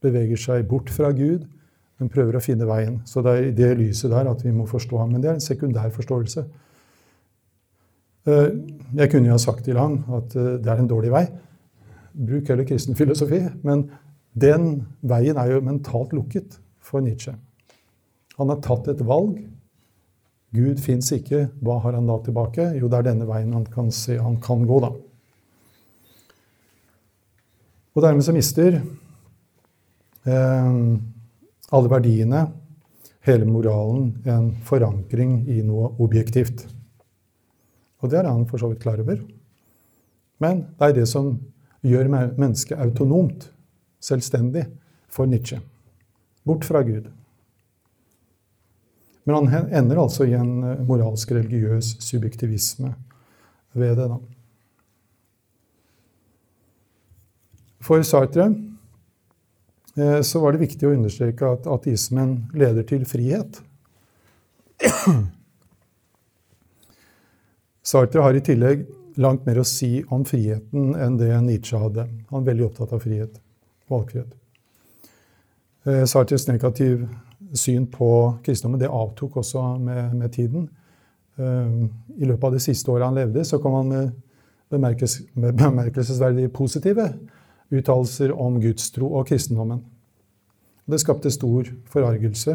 beveger 0.00 0.40
seg 0.40 0.68
bort 0.70 0.90
fra 0.94 1.12
Gud 1.12 1.44
men 1.98 2.10
prøver 2.12 2.38
å 2.38 2.42
finne 2.42 2.66
veien. 2.68 3.00
Så 3.08 3.22
det 3.26 3.34
er 3.34 3.48
i 3.48 3.54
det 3.54 3.72
lyset 3.80 4.12
der 4.12 4.30
at 4.30 4.42
vi 4.46 4.54
må 4.54 4.68
forstå 4.70 5.00
ham. 5.00 5.12
Men 5.14 5.22
det 5.22 5.30
er 5.32 5.38
en 5.38 5.44
sekundær 5.44 5.90
forståelse. 5.94 6.44
Eh, 8.28 8.48
jeg 9.00 9.10
kunne 9.10 9.30
jo 9.30 9.34
ha 9.34 9.42
sagt 9.42 9.64
til 9.66 9.80
ham 9.80 10.00
at 10.20 10.36
eh, 10.38 10.54
det 10.62 10.72
er 10.72 10.82
en 10.82 10.90
dårlig 10.90 11.10
vei. 11.14 11.24
Bruk 12.14 12.50
heller 12.52 12.68
kristen 12.68 12.98
filosofi. 12.98 13.42
Men 13.66 13.88
den 14.38 14.86
veien 15.02 15.40
er 15.40 15.56
jo 15.56 15.64
mentalt 15.66 16.14
lukket 16.14 16.60
for 16.78 17.02
Nietzsche. 17.02 17.34
Han 18.38 18.54
har 18.54 18.62
tatt 18.62 18.92
et 18.92 19.02
valg. 19.06 19.40
Gud 20.54 20.78
fins 20.80 21.10
ikke. 21.12 21.48
Hva 21.60 21.80
har 21.82 21.98
han 21.98 22.06
da 22.08 22.20
tilbake? 22.22 22.70
Jo, 22.78 22.86
det 22.86 23.02
er 23.02 23.10
denne 23.10 23.26
veien 23.28 23.56
han 23.56 23.66
kan 23.66 23.90
se 23.92 24.20
han 24.22 24.38
kan 24.40 24.62
gå, 24.70 24.78
da. 24.86 24.94
Og 27.98 28.04
dermed 28.04 28.22
så 28.22 28.30
mister 28.30 28.76
eh, 28.78 30.74
alle 31.74 31.90
verdiene, 31.90 32.44
hele 33.26 33.48
moralen, 33.50 34.12
en 34.22 34.52
forankring 34.68 35.40
i 35.50 35.58
noe 35.66 35.90
objektivt. 35.98 36.62
Og 37.98 38.12
det 38.12 38.20
er 38.20 38.30
han 38.30 38.46
for 38.46 38.62
så 38.62 38.70
vidt 38.70 38.84
klar 38.84 39.02
over. 39.02 39.18
Men 40.38 40.62
det 40.78 40.86
er 40.92 40.94
det 41.00 41.08
som 41.10 41.32
gjør 41.82 42.12
mennesket 42.12 42.78
autonomt, 42.78 43.48
selvstendig, 43.98 44.68
for 45.10 45.26
Nietzsche. 45.26 45.58
Bort 46.46 46.68
fra 46.68 46.84
Gud. 46.86 47.10
Men 49.26 49.50
han 49.50 49.72
ender 49.74 50.04
altså 50.04 50.28
i 50.28 50.38
en 50.38 50.62
eh, 50.62 50.86
moralsk, 50.86 51.34
religiøs 51.34 51.96
subjektivisme 51.98 52.94
ved 53.74 53.96
det. 53.98 54.06
da. 54.06 54.37
For 57.88 58.04
Sartre 58.04 58.50
Eh, 59.98 60.20
så 60.22 60.40
var 60.40 60.52
det 60.52 60.62
viktig 60.62 60.86
å 60.86 60.94
understreke 60.94 61.48
at 61.56 61.66
ateismen 61.66 62.36
leder 62.54 62.84
til 62.86 63.04
frihet. 63.08 63.60
Sartre 67.88 68.22
har 68.22 68.36
i 68.36 68.44
tillegg 68.44 68.84
langt 69.18 69.46
mer 69.48 69.58
å 69.58 69.66
si 69.66 70.04
om 70.14 70.24
friheten 70.28 70.92
enn 70.94 71.16
det 71.18 71.32
Nietzsche 71.42 71.80
hadde. 71.80 72.04
Han 72.30 72.42
er 72.42 72.50
veldig 72.52 72.66
opptatt 72.68 72.92
av 72.94 73.02
frihet. 73.02 73.40
Valgfrihet. 73.90 74.36
Eh, 75.88 76.04
Sartres 76.06 76.46
negativ 76.50 77.08
syn 77.56 77.88
på 77.90 78.10
kristendommen 78.44 78.82
det 78.82 78.92
avtok 78.92 79.40
også 79.42 79.64
med, 79.82 80.14
med 80.20 80.30
tiden. 80.36 80.68
Eh, 81.40 81.68
I 82.20 82.28
løpet 82.28 82.44
av 82.44 82.54
det 82.54 82.62
siste 82.62 82.92
året 82.92 83.08
han 83.08 83.18
levde, 83.18 83.42
så 83.48 83.58
kom 83.62 83.80
han 83.80 83.90
med, 83.90 84.12
bemerkelsesverdig 84.68 86.52
positive 86.52 87.08
uttalelser 87.74 88.32
om 88.32 88.60
gudstro 88.62 89.10
og 89.18 89.28
kristendommen. 89.28 89.82
Det 90.88 91.00
skapte 91.02 91.30
stor 91.32 91.68
forargelse. 91.92 92.54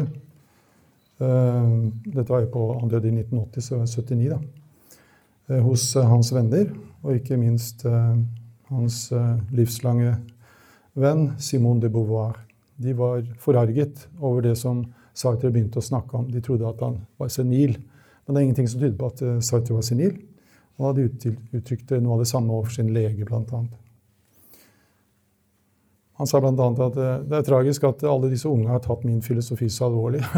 Eh, 1.22 1.74
dette 2.06 2.30
var 2.32 2.42
jo 2.42 2.50
på, 2.50 2.62
Han 2.80 2.90
døde 2.90 3.08
i 3.08 3.14
1980, 3.14 3.62
så 3.62 3.76
var 3.78 3.86
79, 3.86 4.28
da. 4.28 4.38
Eh, 5.48 5.62
hos 5.62 5.96
eh, 5.96 6.08
hans 6.08 6.32
venner, 6.34 6.72
og 7.02 7.14
ikke 7.14 7.36
minst 7.36 7.84
hans 8.70 9.12
livslange 9.52 10.16
venn 10.96 11.34
Simone 11.38 11.82
de 11.82 11.90
Beauvoir. 11.92 12.38
De 12.80 12.94
var 12.96 13.22
forarget 13.38 14.08
over 14.20 14.40
det 14.40 14.56
som 14.58 14.80
Sartre 15.14 15.50
begynte 15.52 15.78
å 15.78 15.84
snakke 15.84 16.16
om. 16.16 16.30
De 16.32 16.40
trodde 16.40 16.66
at 16.66 16.80
han 16.80 16.96
var 17.20 17.28
senil. 17.28 17.76
Men 18.24 18.34
det 18.34 18.40
er 18.40 18.46
ingenting 18.46 18.70
som 18.72 18.80
tyder 18.80 18.96
på 18.98 19.12
at 19.12 19.44
Sartre 19.44 19.76
var 19.76 19.84
senil. 19.84 20.16
Han 20.78 20.88
hadde 20.88 21.10
uttrykt 21.52 21.92
noe 22.00 22.16
av 22.16 22.24
det 22.24 22.30
samme 22.32 22.56
overfor 22.56 22.80
sin 22.80 22.94
lege, 22.96 23.28
blant 23.28 23.52
annet. 23.52 23.83
Han 26.24 26.28
sa 26.30 26.40
bl.a. 26.40 26.68
at 26.86 26.94
det, 26.96 27.08
det 27.28 27.36
er 27.36 27.42
tragisk 27.44 27.82
at 27.84 28.00
alle 28.08 28.30
disse 28.32 28.48
unge 28.48 28.70
har 28.72 28.78
tatt 28.80 29.02
min 29.04 29.20
filosofi 29.22 29.68
så 29.68 29.90
alvorlig. 29.90 30.24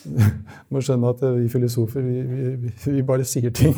Du 0.00 0.76
må 0.76 0.80
skjønne 0.80 1.10
at 1.10 1.20
vi 1.34 1.48
filosofer, 1.50 2.00
vi, 2.00 2.22
vi, 2.30 2.70
vi 2.86 3.02
bare 3.04 3.26
sier 3.26 3.50
ting. 3.52 3.74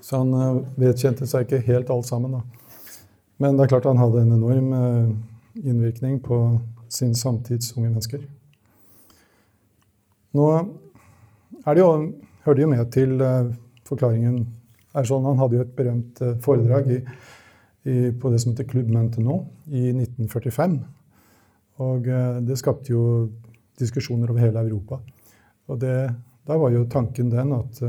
Så 0.00 0.22
han 0.22 0.32
eh, 0.34 0.58
vedkjente 0.80 1.28
seg 1.28 1.44
ikke 1.44 1.60
helt 1.68 1.92
alt 1.92 2.08
sammen. 2.08 2.38
Da. 2.38 2.40
Men 3.44 3.58
det 3.58 3.66
er 3.66 3.74
klart 3.74 3.86
han 3.92 4.00
hadde 4.00 4.24
en 4.24 4.34
enorm 4.38 4.72
eh, 4.80 5.12
innvirkning 5.62 6.18
på 6.24 6.40
sin 6.88 7.14
samtids 7.14 7.76
unge 7.76 7.90
mennesker. 7.90 8.24
Nå 10.34 10.48
er 10.56 11.76
det 11.76 11.84
jo, 11.84 11.92
hører 12.44 12.58
det 12.58 12.64
jo 12.64 12.72
med 12.72 12.90
til 12.92 13.22
uh, 13.22 13.52
forklaringen 13.88 14.42
er 14.94 15.08
Han 15.10 15.38
hadde 15.38 15.56
jo 15.56 15.62
et 15.62 15.76
berømt 15.76 16.20
uh, 16.22 16.36
foredrag 16.40 16.90
i, 16.90 16.98
i, 17.90 18.10
på 18.12 18.30
det 18.30 18.40
som 18.40 18.52
heter 18.52 18.68
Club 18.68 18.88
Maintenant 18.88 19.48
i 19.66 19.88
1945. 19.88 20.84
Og 21.78 22.06
uh, 22.06 22.40
det 22.46 22.58
skapte 22.58 22.92
jo 22.92 23.30
diskusjoner 23.78 24.30
over 24.30 24.40
hele 24.40 24.60
Europa. 24.60 25.00
Og 25.68 25.80
det, 25.80 26.14
der 26.46 26.56
var 26.56 26.70
jo 26.70 26.84
tanken 26.84 27.30
den 27.30 27.52
at 27.52 27.80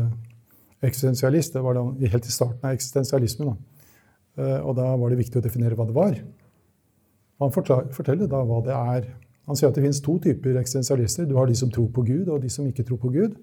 eksistensialist 0.81 1.53
det 1.53 1.63
var 1.63 1.75
da, 1.75 1.83
helt 2.07 2.25
i 2.25 2.31
starten 2.31 2.65
av 2.65 2.73
eksistensialismen. 2.73 3.51
Da. 4.35 4.61
og 4.63 4.75
da 4.75 4.87
var 4.97 5.09
det 5.09 5.17
viktig 5.19 5.39
å 5.39 5.43
definere 5.43 5.75
hva 5.75 5.85
det 5.87 5.95
var. 5.95 6.15
Han 7.39 7.51
forteller 7.51 8.27
da 8.27 8.41
hva 8.47 8.61
det 8.63 8.73
er. 8.73 9.07
Han 9.45 9.57
sier 9.57 9.69
at 9.69 9.77
det 9.77 9.83
finnes 9.83 10.01
to 10.01 10.17
typer 10.23 10.57
eksistensialister. 10.59 11.27
Du 11.27 11.35
har 11.37 11.47
de 11.47 11.55
som 11.55 11.69
tror 11.71 11.91
på 11.93 12.01
Gud, 12.07 12.29
og 12.29 12.41
de 12.41 12.49
som 12.49 12.65
ikke 12.67 12.83
tror 12.87 12.97
på 13.03 13.11
Gud. 13.13 13.35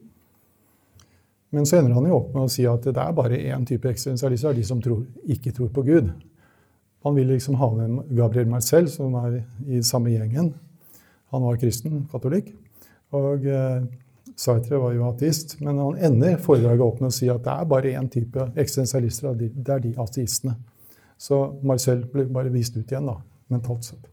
Men 1.53 1.67
så 1.69 1.79
ender 1.79 1.97
han 1.97 2.09
jo 2.09 2.17
opp 2.17 2.35
med 2.35 2.47
å 2.47 2.53
si 2.53 2.65
at 2.69 2.87
det 2.89 3.01
er 3.01 3.17
bare 3.17 3.41
én 3.53 3.65
type 3.69 3.89
eksistensialister, 3.91 4.55
de 4.57 4.65
som 4.65 4.81
tror, 4.83 5.03
ikke 5.31 5.53
tror 5.53 5.69
på 5.75 5.85
Gud. 5.87 6.13
Han 7.05 7.17
vil 7.19 7.33
liksom 7.35 7.59
ha 7.61 7.69
med 7.77 8.15
Gabriel 8.17 8.49
Marcel, 8.49 8.89
som 8.89 9.15
er 9.21 9.43
i 9.69 9.83
samme 9.85 10.15
gjengen. 10.15 10.53
Han 11.35 11.45
var 11.45 11.59
kristen, 11.61 12.07
katolikk. 12.13 12.53
Og 13.13 13.45
eh, 13.45 13.83
Sartre 14.39 14.81
var 14.81 14.95
jo 14.97 15.09
ateist. 15.11 15.59
Men 15.61 15.81
han 15.83 15.99
ender 16.09 16.39
foredraget 16.41 16.87
opp 16.87 17.03
med 17.03 17.11
å 17.11 17.17
si 17.19 17.29
at 17.33 17.45
det 17.45 17.53
er 17.53 17.69
bare 17.69 17.93
én 17.99 18.09
type 18.13 18.49
eksistensialister, 18.55 19.37
det 19.37 19.77
er 19.77 19.85
de 19.85 19.93
ateistene. 20.01 20.57
Så 21.21 21.43
Marcel 21.67 22.07
ble 22.11 22.25
bare 22.33 22.55
vist 22.55 22.79
ut 22.79 22.89
igjen, 22.89 23.11
da 23.11 23.19
mentalt 23.53 23.85
sett. 23.85 24.09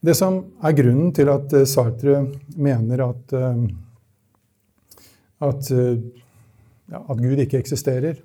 Det 0.00 0.14
som 0.14 0.38
er 0.62 0.76
grunnen 0.78 1.10
til 1.14 1.30
at 1.32 1.52
eh, 1.58 1.66
Sartre 1.66 2.20
mener 2.56 3.02
at, 3.08 3.32
eh, 3.34 3.64
at, 5.44 5.70
eh, 5.70 5.98
ja, 6.90 7.02
at 7.02 7.18
Gud 7.20 7.38
ikke 7.38 7.60
eksisterer, 7.60 8.22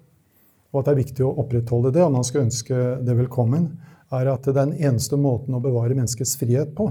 og 0.74 0.80
at 0.80 0.86
det 0.88 0.94
er 0.94 1.04
viktig 1.04 1.26
å 1.26 1.34
opprettholde 1.44 1.94
det 1.94 2.04
om 2.04 2.16
han 2.18 2.26
skal 2.26 2.48
ønske 2.48 2.84
det 3.06 3.18
velkommen, 3.18 3.72
er 4.14 4.30
at 4.30 4.46
det 4.46 4.54
er 4.54 4.66
den 4.66 4.78
eneste 4.78 5.18
måten 5.18 5.56
å 5.58 5.62
bevare 5.62 5.96
menneskets 5.98 6.36
frihet 6.38 6.74
på. 6.78 6.90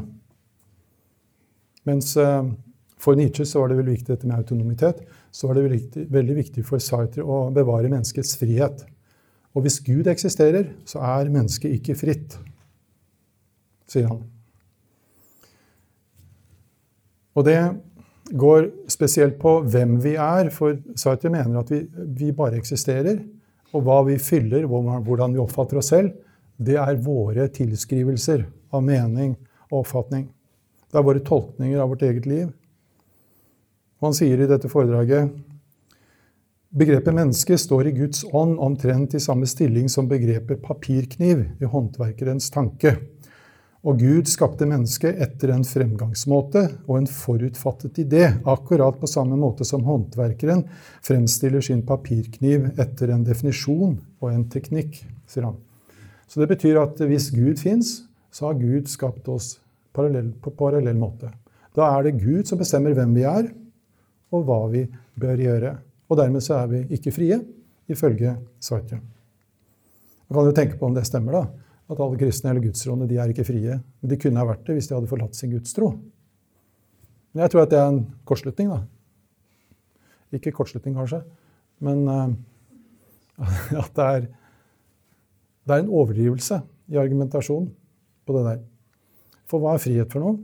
Mens 1.86 2.14
for 3.02 3.18
Nietzsche 3.18 3.46
så 3.46 3.62
var 3.62 3.72
det 3.72 3.80
veldig 3.80 3.94
viktig 3.96 4.12
dette 4.12 4.28
med 4.30 4.38
autonomitet. 4.38 5.02
Så 5.34 5.48
var 5.48 5.58
det 5.58 5.64
veldig 5.66 6.06
veldig 6.12 6.36
viktig 6.38 6.62
for 6.66 6.82
Sartre 6.82 7.24
å 7.26 7.44
bevare 7.54 7.90
menneskets 7.90 8.36
frihet. 8.38 8.84
Og 9.52 9.66
hvis 9.66 9.80
Gud 9.84 10.06
eksisterer, 10.08 10.70
så 10.88 11.02
er 11.04 11.32
mennesket 11.32 11.74
ikke 11.76 11.96
fritt, 11.98 12.38
sier 13.90 14.06
han. 14.08 14.22
Og 17.36 17.46
det 17.48 17.58
går 18.32 18.68
spesielt 18.90 19.38
på 19.40 19.58
hvem 19.68 19.98
vi 20.02 20.16
er, 20.16 20.50
for 20.54 20.78
Sartre 20.98 21.30
mener 21.32 21.60
at 21.60 21.70
vi, 21.72 21.82
vi 22.18 22.32
bare 22.36 22.58
eksisterer. 22.60 23.20
Og 23.72 23.84
hva 23.86 24.02
vi 24.06 24.18
fyller, 24.20 24.66
hvordan 24.68 25.34
vi 25.34 25.40
oppfatter 25.40 25.80
oss 25.80 25.92
selv, 25.92 26.12
det 26.62 26.76
er 26.80 27.00
våre 27.02 27.48
tilskrivelser 27.52 28.44
av 28.72 28.84
mening 28.84 29.34
og 29.70 29.82
oppfatning. 29.82 30.26
Det 30.92 31.00
er 31.00 31.06
våre 31.06 31.24
tolkninger 31.24 31.80
av 31.80 31.92
vårt 31.92 32.04
eget 32.04 32.28
liv. 32.28 32.50
Han 34.02 34.14
sier 34.16 34.40
i 34.40 34.50
dette 34.50 34.70
foredraget 34.70 35.32
Begrepet 36.72 37.12
menneske 37.12 37.58
står 37.60 37.90
i 37.90 37.90
Guds 37.92 38.22
ånd 38.32 38.54
omtrent 38.64 39.12
i 39.12 39.20
samme 39.20 39.44
stilling 39.44 39.90
som 39.92 40.06
begrepet 40.08 40.62
papirkniv 40.64 41.42
i 41.60 41.68
håndverkerens 41.68 42.46
tanke. 42.54 42.94
Og 43.82 43.98
Gud 43.98 44.28
skapte 44.30 44.66
mennesket 44.68 45.18
etter 45.24 45.50
en 45.50 45.64
fremgangsmåte 45.66 46.60
og 46.86 47.00
en 47.00 47.08
forutfattet 47.10 47.98
idé, 48.04 48.28
akkurat 48.46 48.98
på 49.00 49.10
samme 49.10 49.34
måte 49.38 49.66
som 49.66 49.82
håndverkeren 49.82 50.62
fremstiller 51.02 51.64
sin 51.66 51.82
papirkniv 51.86 52.68
etter 52.78 53.10
en 53.10 53.24
definisjon 53.26 53.96
og 54.22 54.28
en 54.30 54.44
teknikk, 54.52 55.00
sier 55.26 55.48
han. 55.48 55.56
Så 56.30 56.38
det 56.40 56.52
betyr 56.52 56.78
at 56.78 57.02
hvis 57.02 57.32
Gud 57.34 57.58
fins, 57.58 58.04
så 58.30 58.48
har 58.48 58.60
Gud 58.60 58.86
skapt 58.88 59.26
oss 59.28 59.56
parallell, 59.92 60.30
på 60.38 60.54
parallell 60.54 60.96
måte. 60.96 61.32
Da 61.74 61.90
er 61.96 62.06
det 62.06 62.20
Gud 62.22 62.46
som 62.46 62.62
bestemmer 62.62 62.94
hvem 62.94 63.16
vi 63.18 63.26
er, 63.26 63.50
og 64.32 64.46
hva 64.46 64.60
vi 64.70 64.84
bør 65.18 65.42
gjøre. 65.42 65.74
Og 66.06 66.20
dermed 66.22 66.44
så 66.44 66.60
er 66.62 66.70
vi 66.70 66.84
ikke 66.94 67.12
frie, 67.18 67.40
ifølge 67.90 68.36
Sartre. 68.62 69.02
Man 70.30 70.38
kan 70.38 70.48
jo 70.48 70.56
tenke 70.56 70.78
på 70.78 70.86
om 70.86 70.94
det 70.96 71.04
stemmer, 71.08 71.34
da. 71.34 71.71
At 71.92 72.00
alle 72.00 72.18
kristne 72.20 72.52
eller 72.52 72.64
gudstroende 72.64 73.08
de 73.10 73.18
er 73.20 73.32
ikke 73.32 73.46
frie. 73.46 73.76
Men 74.00 74.12
de 74.12 74.18
kunne 74.20 74.40
ha 74.40 74.48
vært 74.48 74.64
det 74.66 74.78
hvis 74.78 74.88
de 74.88 74.96
hadde 74.96 75.10
forlatt 75.10 75.36
sin 75.36 75.52
gudstro. 75.52 75.92
Men 77.32 77.44
jeg 77.44 77.52
tror 77.52 77.64
at 77.64 77.72
det 77.72 77.80
er 77.80 77.90
en 77.90 78.02
kortslutning, 78.28 78.72
da. 78.72 78.82
Ikke 80.36 80.52
kortslutning, 80.56 80.96
kanskje, 80.96 81.20
men 81.84 82.06
uh, 82.08 82.32
at 83.82 83.90
det 83.96 84.06
er, 84.06 84.28
det 85.68 85.74
er 85.74 85.82
en 85.82 85.92
overdrivelse 85.92 86.62
i 86.92 87.00
argumentasjonen 87.00 87.68
på 88.26 88.36
det 88.36 88.44
der. 88.46 88.62
For 89.50 89.60
hva 89.60 89.76
er 89.76 89.84
frihet 89.84 90.12
for 90.12 90.24
noe? 90.24 90.38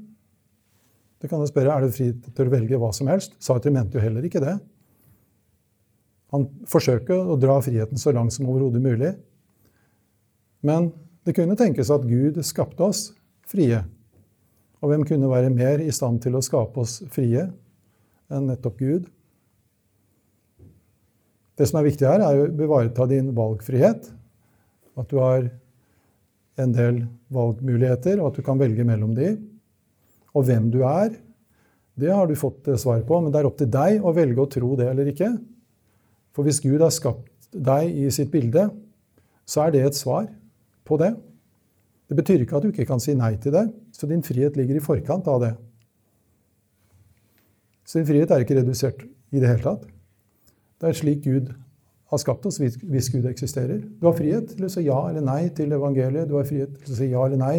Du 1.19 1.27
kan 1.27 1.41
jo 1.41 1.49
spørre, 1.49 1.75
Er 1.75 1.85
det 1.87 1.97
frihet 1.97 2.29
til 2.35 2.49
å 2.49 2.53
velge 2.53 2.79
hva 2.79 2.93
som 2.95 3.09
helst? 3.11 3.35
Sartre 3.43 3.73
mente 3.75 3.99
jo 3.99 4.05
heller 4.05 4.25
ikke 4.25 4.43
det. 4.45 4.59
Han 6.35 6.45
forsøker 6.69 7.33
å 7.33 7.39
dra 7.41 7.57
friheten 7.65 7.99
så 7.99 8.13
langt 8.15 8.35
som 8.37 8.47
overhodet 8.47 8.83
mulig. 8.85 9.15
Men 10.63 10.93
det 11.29 11.35
kunne 11.37 11.59
tenkes 11.61 11.91
at 11.93 12.07
Gud 12.09 12.39
skapte 12.47 12.87
oss 12.87 13.11
frie. 13.49 13.83
Og 14.81 14.89
hvem 14.89 15.03
kunne 15.05 15.29
være 15.29 15.53
mer 15.53 15.83
i 15.85 15.93
stand 15.93 16.23
til 16.25 16.39
å 16.39 16.45
skape 16.45 16.81
oss 16.81 17.03
frie 17.13 17.43
enn 18.33 18.47
nettopp 18.49 18.79
Gud? 18.81 19.11
Det 21.59 21.67
som 21.69 21.81
er 21.81 21.89
viktig 21.89 22.07
her, 22.09 22.23
er 22.23 22.47
å 22.47 22.49
bevareta 22.55 23.05
din 23.11 23.33
valgfrihet. 23.37 24.09
At 24.97 25.11
du 25.11 25.19
har 25.21 25.51
en 26.59 26.75
del 26.75 27.03
valgmuligheter, 27.35 28.23
og 28.23 28.31
at 28.31 28.41
du 28.41 28.47
kan 28.47 28.61
velge 28.61 28.87
mellom 28.89 29.13
de. 29.19 29.35
Og 30.33 30.47
hvem 30.49 30.71
du 30.73 30.81
er, 30.87 31.13
det 31.99 32.15
har 32.15 32.31
du 32.31 32.39
fått 32.39 32.71
svar 32.79 33.03
på, 33.05 33.21
men 33.21 33.35
det 33.35 33.43
er 33.43 33.51
opp 33.51 33.59
til 33.59 33.69
deg 33.75 34.01
å 34.01 34.15
velge 34.17 34.45
å 34.45 34.51
tro 34.55 34.73
det 34.79 34.89
eller 34.95 35.13
ikke. 35.13 35.35
For 36.33 36.47
hvis 36.47 36.63
Gud 36.63 36.81
har 36.81 36.95
skapt 36.95 37.51
deg 37.53 37.91
i 37.91 38.09
sitt 38.15 38.31
bilde, 38.33 38.69
så 39.49 39.67
er 39.67 39.75
det 39.75 39.85
et 39.89 39.99
svar 39.99 40.29
på 40.89 40.99
det. 41.01 41.13
Det 42.09 42.17
betyr 42.17 42.43
ikke 42.43 42.57
at 42.57 42.65
du 42.65 42.73
ikke 42.73 42.89
kan 42.89 43.03
si 43.03 43.15
nei 43.17 43.35
til 43.37 43.53
det, 43.53 43.67
så 43.93 44.09
din 44.09 44.25
frihet 44.25 44.57
ligger 44.57 44.79
i 44.79 44.85
forkant 44.85 45.29
av 45.29 45.43
det. 45.45 45.55
Så 47.85 48.01
din 48.01 48.09
frihet 48.09 48.33
er 48.33 48.45
ikke 48.45 48.57
redusert 48.59 49.05
i 49.05 49.41
det 49.41 49.49
hele 49.49 49.65
tatt. 49.65 49.89
Det 50.79 50.89
er 50.89 50.97
slik 50.97 51.25
Gud 51.25 51.51
har 52.09 52.21
skapt 52.23 52.47
oss, 52.49 52.61
hvis 52.61 53.11
Gud 53.13 53.27
eksisterer. 53.29 53.83
Du 54.01 54.07
har 54.09 54.17
frihet 54.17 54.55
til 54.55 54.65
å 54.65 54.71
si 54.73 54.87
ja 54.87 54.99
eller 55.11 55.25
nei 55.25 55.51
til 55.57 55.75
evangeliet. 55.77 56.29
Du 56.31 56.39
har 56.39 56.49
frihet 56.49 56.79
til 56.85 56.95
å 56.95 56.97
si 56.97 57.11
ja 57.11 57.25
eller 57.27 57.41
nei 57.41 57.57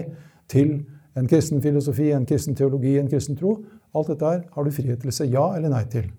til 0.50 0.80
en 1.20 1.28
kristen 1.30 1.62
filosofi, 1.62 2.10
en 2.16 2.26
kristen 2.26 2.58
teologi, 2.58 2.96
en 2.98 3.10
kristen 3.12 3.38
tro. 3.38 3.60
Alt 3.94 4.10
dette 4.14 4.32
her 4.32 4.42
har 4.56 4.66
du 4.66 4.74
frihet 4.74 5.02
til 5.04 5.12
å 5.12 5.14
si 5.14 5.30
ja 5.30 5.46
eller 5.58 5.74
nei 5.74 5.84
til. 5.92 6.10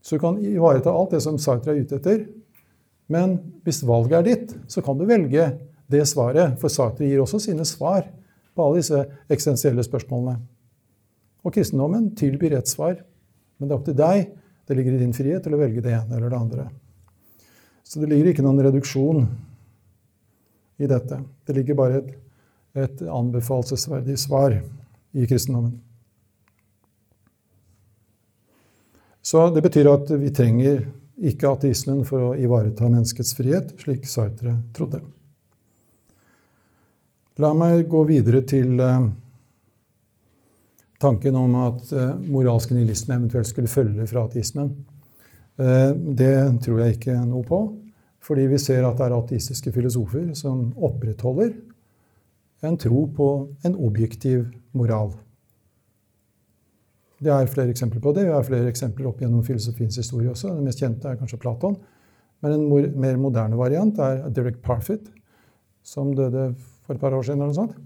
Så 0.00 0.16
du 0.16 0.22
kan 0.22 0.38
ivareta 0.38 0.92
alt 0.94 1.16
det 1.16 1.20
som 1.24 1.36
Sartre 1.42 1.74
er 1.74 1.82
ute 1.82 1.98
etter. 1.98 2.24
Men 3.12 3.36
hvis 3.66 3.84
valget 3.86 4.18
er 4.18 4.26
ditt, 4.26 4.54
så 4.70 4.82
kan 4.82 4.98
du 4.98 5.06
velge 5.06 5.50
det 5.90 6.02
svaret. 6.10 6.56
For 6.60 6.72
Sartre 6.72 7.06
gir 7.06 7.22
også 7.22 7.40
sine 7.42 7.66
svar 7.68 8.08
på 8.56 8.64
alle 8.64 8.80
disse 8.80 9.02
eksistensielle 9.28 9.84
spørsmålene. 9.86 10.40
Og 11.46 11.54
kristendommen 11.54 12.10
tilbyr 12.18 12.56
ett 12.58 12.70
svar, 12.70 12.98
men 13.56 13.68
det 13.68 13.74
er 13.74 13.78
opp 13.78 13.86
til 13.86 13.98
deg. 13.98 14.32
Det 14.66 14.74
ligger 14.74 14.96
i 14.96 15.02
din 15.04 15.14
frihet 15.14 15.44
til 15.46 15.54
å 15.54 15.60
velge 15.60 15.84
det 15.84 15.94
ene 15.94 16.18
eller 16.18 16.32
det 16.32 16.40
andre. 16.40 16.68
Så 17.86 18.02
det 18.02 18.10
ligger 18.10 18.32
ikke 18.32 18.42
noen 18.42 18.64
reduksjon 18.66 19.28
i 20.82 20.88
dette. 20.90 21.20
Det 21.46 21.54
ligger 21.54 21.78
bare 21.78 22.00
et, 22.00 22.08
et 22.82 23.04
anbefalesverdig 23.06 24.18
svar 24.18 24.56
i 25.14 25.28
kristendommen. 25.28 25.78
Så 29.26 29.48
det 29.54 29.62
betyr 29.62 29.88
at 29.90 30.10
vi 30.18 30.30
trenger 30.34 30.84
ikke 31.16 31.48
ateismen 31.48 32.02
for 32.08 32.30
å 32.30 32.32
ivareta 32.38 32.88
menneskets 32.90 33.34
frihet, 33.38 33.72
slik 33.80 34.04
Sartre 34.08 34.58
trodde. 34.76 35.00
La 37.40 37.52
meg 37.56 37.86
gå 37.92 38.02
videre 38.08 38.42
til 38.48 38.80
uh, 38.80 39.08
tanken 41.00 41.36
om 41.36 41.56
at 41.66 41.90
uh, 41.92 42.14
moralsk 42.32 42.72
nihilisme 42.72 43.16
eventuelt 43.16 43.48
skulle 43.48 43.68
følge 43.68 44.06
fra 44.08 44.24
ateismen. 44.28 44.70
Uh, 45.60 45.92
det 45.92 46.36
tror 46.64 46.84
jeg 46.84 46.96
ikke 46.96 47.18
noe 47.28 47.44
på, 47.48 47.60
fordi 48.24 48.48
vi 48.52 48.60
ser 48.60 48.88
at 48.88 48.96
det 48.98 49.08
er 49.08 49.16
ateistiske 49.16 49.72
filosofer 49.72 50.32
som 50.36 50.70
opprettholder 50.76 51.52
en 52.64 52.76
tro 52.80 53.04
på 53.12 53.30
en 53.64 53.76
objektiv 53.84 54.48
moral. 54.76 55.12
Det 57.22 57.32
er 57.32 57.48
flere 57.48 57.72
eksempler 57.72 58.02
på 58.04 58.12
det. 58.12 58.26
Vi 58.26 58.34
har 58.34 58.44
flere 58.44 58.68
eksempler 58.68 59.08
opp 59.08 59.20
gjennom 59.22 59.44
filosofiens 59.44 59.96
historie 59.96 60.30
også. 60.32 60.52
Den 60.52 60.66
mest 60.66 60.82
kjente 60.82 61.08
er 61.08 61.16
kanskje 61.20 61.40
Platon. 61.40 61.78
Men 62.44 62.52
en 62.52 62.96
mer 63.00 63.16
moderne 63.20 63.56
variant 63.56 63.98
er 64.04 64.26
Derek 64.36 64.58
Parfit, 64.64 65.08
som 65.82 66.12
døde 66.14 66.50
for 66.84 66.94
et 66.94 67.00
par 67.00 67.16
år 67.16 67.24
siden. 67.24 67.40
eller 67.40 67.54
noe 67.54 67.60
sånt. 67.62 67.76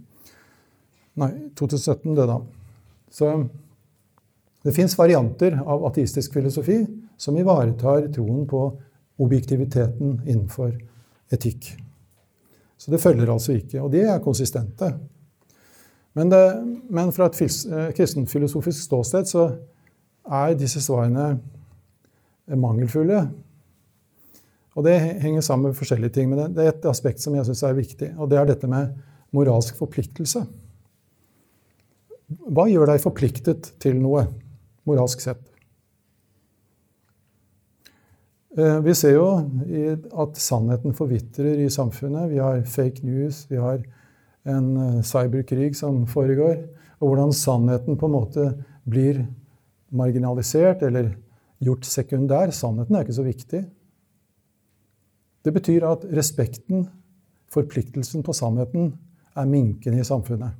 Nei, 1.20 1.30
2017 1.54 2.14
døde 2.14 2.32
han. 2.32 2.48
Så 3.10 3.30
det 4.64 4.74
fins 4.74 4.98
varianter 4.98 5.56
av 5.60 5.86
ateistisk 5.88 6.34
filosofi 6.36 6.82
som 7.20 7.38
ivaretar 7.38 8.08
troen 8.14 8.46
på 8.48 8.64
objektiviteten 9.20 10.20
innenfor 10.26 10.74
etikk. 11.32 11.70
Så 12.80 12.90
det 12.90 13.00
følger 13.00 13.30
altså 13.30 13.52
ikke. 13.52 13.82
Og 13.82 13.90
de 13.92 14.02
er 14.08 14.22
konsistente. 14.24 14.94
Men, 16.18 16.30
det, 16.32 16.42
men 16.90 17.12
fra 17.14 17.28
et 17.30 17.94
kristenfilosofisk 17.96 18.82
ståsted 18.82 19.28
så 19.30 19.44
er 20.26 20.56
disse 20.58 20.82
svarene 20.82 21.36
mangelfulle. 22.58 23.22
Og 24.78 24.86
det 24.86 24.96
henger 25.22 25.44
sammen 25.44 25.70
med 25.70 25.78
forskjellige 25.78 26.14
ting. 26.16 26.30
Men 26.30 26.54
det 26.54 26.64
er 26.64 26.72
et 26.72 26.88
aspekt 26.90 27.22
som 27.22 27.34
jeg 27.36 27.46
syns 27.48 27.62
er 27.66 27.78
viktig, 27.78 28.10
og 28.18 28.30
det 28.30 28.40
er 28.40 28.50
dette 28.50 28.70
med 28.70 28.94
moralsk 29.36 29.78
forpliktelse. 29.78 30.44
Hva 32.50 32.66
gjør 32.70 32.92
deg 32.92 33.02
forpliktet 33.02 33.72
til 33.82 33.98
noe, 34.02 34.26
moralsk 34.86 35.22
sett? 35.22 35.42
Eh, 38.58 38.78
vi 38.82 38.94
ser 38.98 39.16
jo 39.16 39.26
at 40.22 40.38
sannheten 40.38 40.94
forvitrer 40.94 41.62
i 41.64 41.70
samfunnet. 41.70 42.30
Vi 42.30 42.38
har 42.42 42.62
fake 42.66 43.06
news, 43.06 43.44
vi 43.50 43.58
har 43.62 43.82
en 44.50 44.70
eh, 44.76 45.02
cyberkrig 45.06 45.72
som 45.78 46.02
foregår. 46.10 46.62
Og 47.00 47.12
hvordan 47.12 47.32
sannheten 47.34 47.98
på 47.98 48.08
en 48.08 48.16
måte 48.16 48.46
blir 48.88 49.24
marginalisert 49.90 50.82
eller 50.86 51.14
gjort 51.60 51.86
sekundær. 51.88 52.52
Sannheten 52.54 52.96
er 52.96 53.04
ikke 53.04 53.18
så 53.18 53.26
viktig. 53.26 53.62
Det 55.40 55.52
betyr 55.54 55.86
at 55.88 56.04
respekten, 56.12 56.88
forpliktelsen 57.50 58.24
på 58.26 58.34
sannheten, 58.36 58.92
er 59.36 59.48
minkende 59.48 60.02
i 60.02 60.06
samfunnet. 60.06 60.52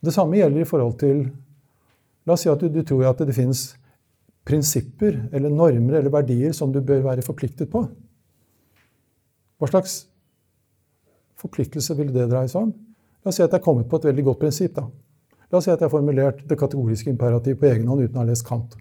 Det 0.00 0.14
samme 0.14 0.38
gjelder 0.38 0.62
i 0.62 0.68
forhold 0.68 0.98
til 1.00 1.24
La 2.28 2.34
oss 2.36 2.44
si 2.44 2.50
at 2.52 2.60
du, 2.60 2.68
du 2.68 2.82
tror 2.86 3.06
at 3.08 3.22
det 3.24 3.34
finnes 3.34 3.62
prinsipper 4.46 5.16
eller 5.32 5.52
normer 5.52 5.96
eller 5.98 6.12
verdier 6.12 6.52
som 6.56 6.72
du 6.72 6.78
bør 6.84 7.00
være 7.08 7.24
forpliktet 7.24 7.70
på. 7.72 7.80
Hva 9.60 9.68
slags 9.70 10.02
forpliktelse 11.40 11.96
vil 11.98 12.12
det 12.14 12.28
dreie 12.30 12.50
seg 12.50 12.68
om? 12.68 12.72
La 13.20 13.32
oss 13.32 13.36
si 13.40 13.44
at 13.44 13.50
jeg 13.52 13.60
er 13.60 13.64
kommet 13.64 13.88
på 13.90 14.00
et 14.00 14.06
veldig 14.08 14.24
godt 14.30 14.40
prinsipp. 14.44 14.76
da. 14.76 14.86
La 15.50 15.58
oss 15.58 15.66
si 15.66 15.72
at 15.72 15.80
jeg 15.80 15.88
har 15.88 15.92
formulert 15.92 16.44
det 16.48 16.58
kategoriske 16.60 17.10
imperativ 17.12 17.58
på 17.60 17.68
egen 17.68 17.88
hånd 17.90 18.04
uten 18.04 18.16
å 18.16 18.22
ha 18.22 18.28
lest 18.28 18.46
Kant. 18.46 18.76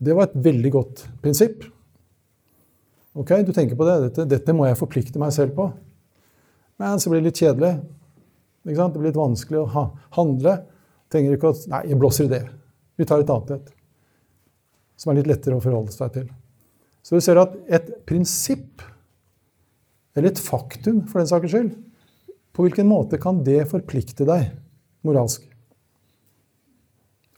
Det 0.00 0.16
var 0.16 0.30
et 0.30 0.40
veldig 0.40 0.72
godt 0.72 1.04
prinsipp. 1.20 1.64
Ok, 3.12 3.32
Du 3.44 3.52
tenker 3.52 3.76
på 3.76 3.84
det. 3.84 3.96
Dette, 4.08 4.24
dette 4.24 4.52
må 4.56 4.66
jeg 4.68 4.78
forplikte 4.78 5.20
meg 5.20 5.32
selv 5.34 5.56
på. 5.56 5.66
Men 6.80 7.00
så 7.00 7.10
blir 7.10 7.20
det 7.20 7.32
litt 7.32 7.42
kjedelig. 7.42 7.74
Det 8.64 8.76
blir 8.94 9.10
litt 9.10 9.18
vanskelig 9.18 9.60
å 9.60 9.68
ha, 9.74 9.84
handle. 10.16 10.54
Trenger 11.12 11.36
ikke 11.36 11.50
å 11.50 11.58
Nei, 11.72 11.82
jeg 11.90 11.98
blåser 12.00 12.28
i 12.28 12.32
det. 12.32 12.44
Vi 12.96 13.04
tar 13.08 13.20
et 13.20 13.32
annet 13.32 13.56
et. 13.58 13.72
Som 15.00 15.12
er 15.12 15.20
litt 15.20 15.28
lettere 15.28 15.58
å 15.58 15.64
forholde 15.64 15.92
seg 15.92 16.12
til. 16.14 16.30
Så 17.02 17.16
du 17.16 17.24
ser 17.24 17.40
at 17.40 17.56
et 17.72 17.90
prinsipp, 18.08 18.84
eller 20.16 20.30
et 20.30 20.42
faktum 20.42 21.04
for 21.08 21.20
den 21.20 21.30
saks 21.30 21.52
skyld, 21.52 21.70
på 22.50 22.66
hvilken 22.66 22.88
måte 22.90 23.20
kan 23.20 23.44
det 23.46 23.62
forplikte 23.70 24.26
deg 24.28 24.50
moralsk. 25.06 25.44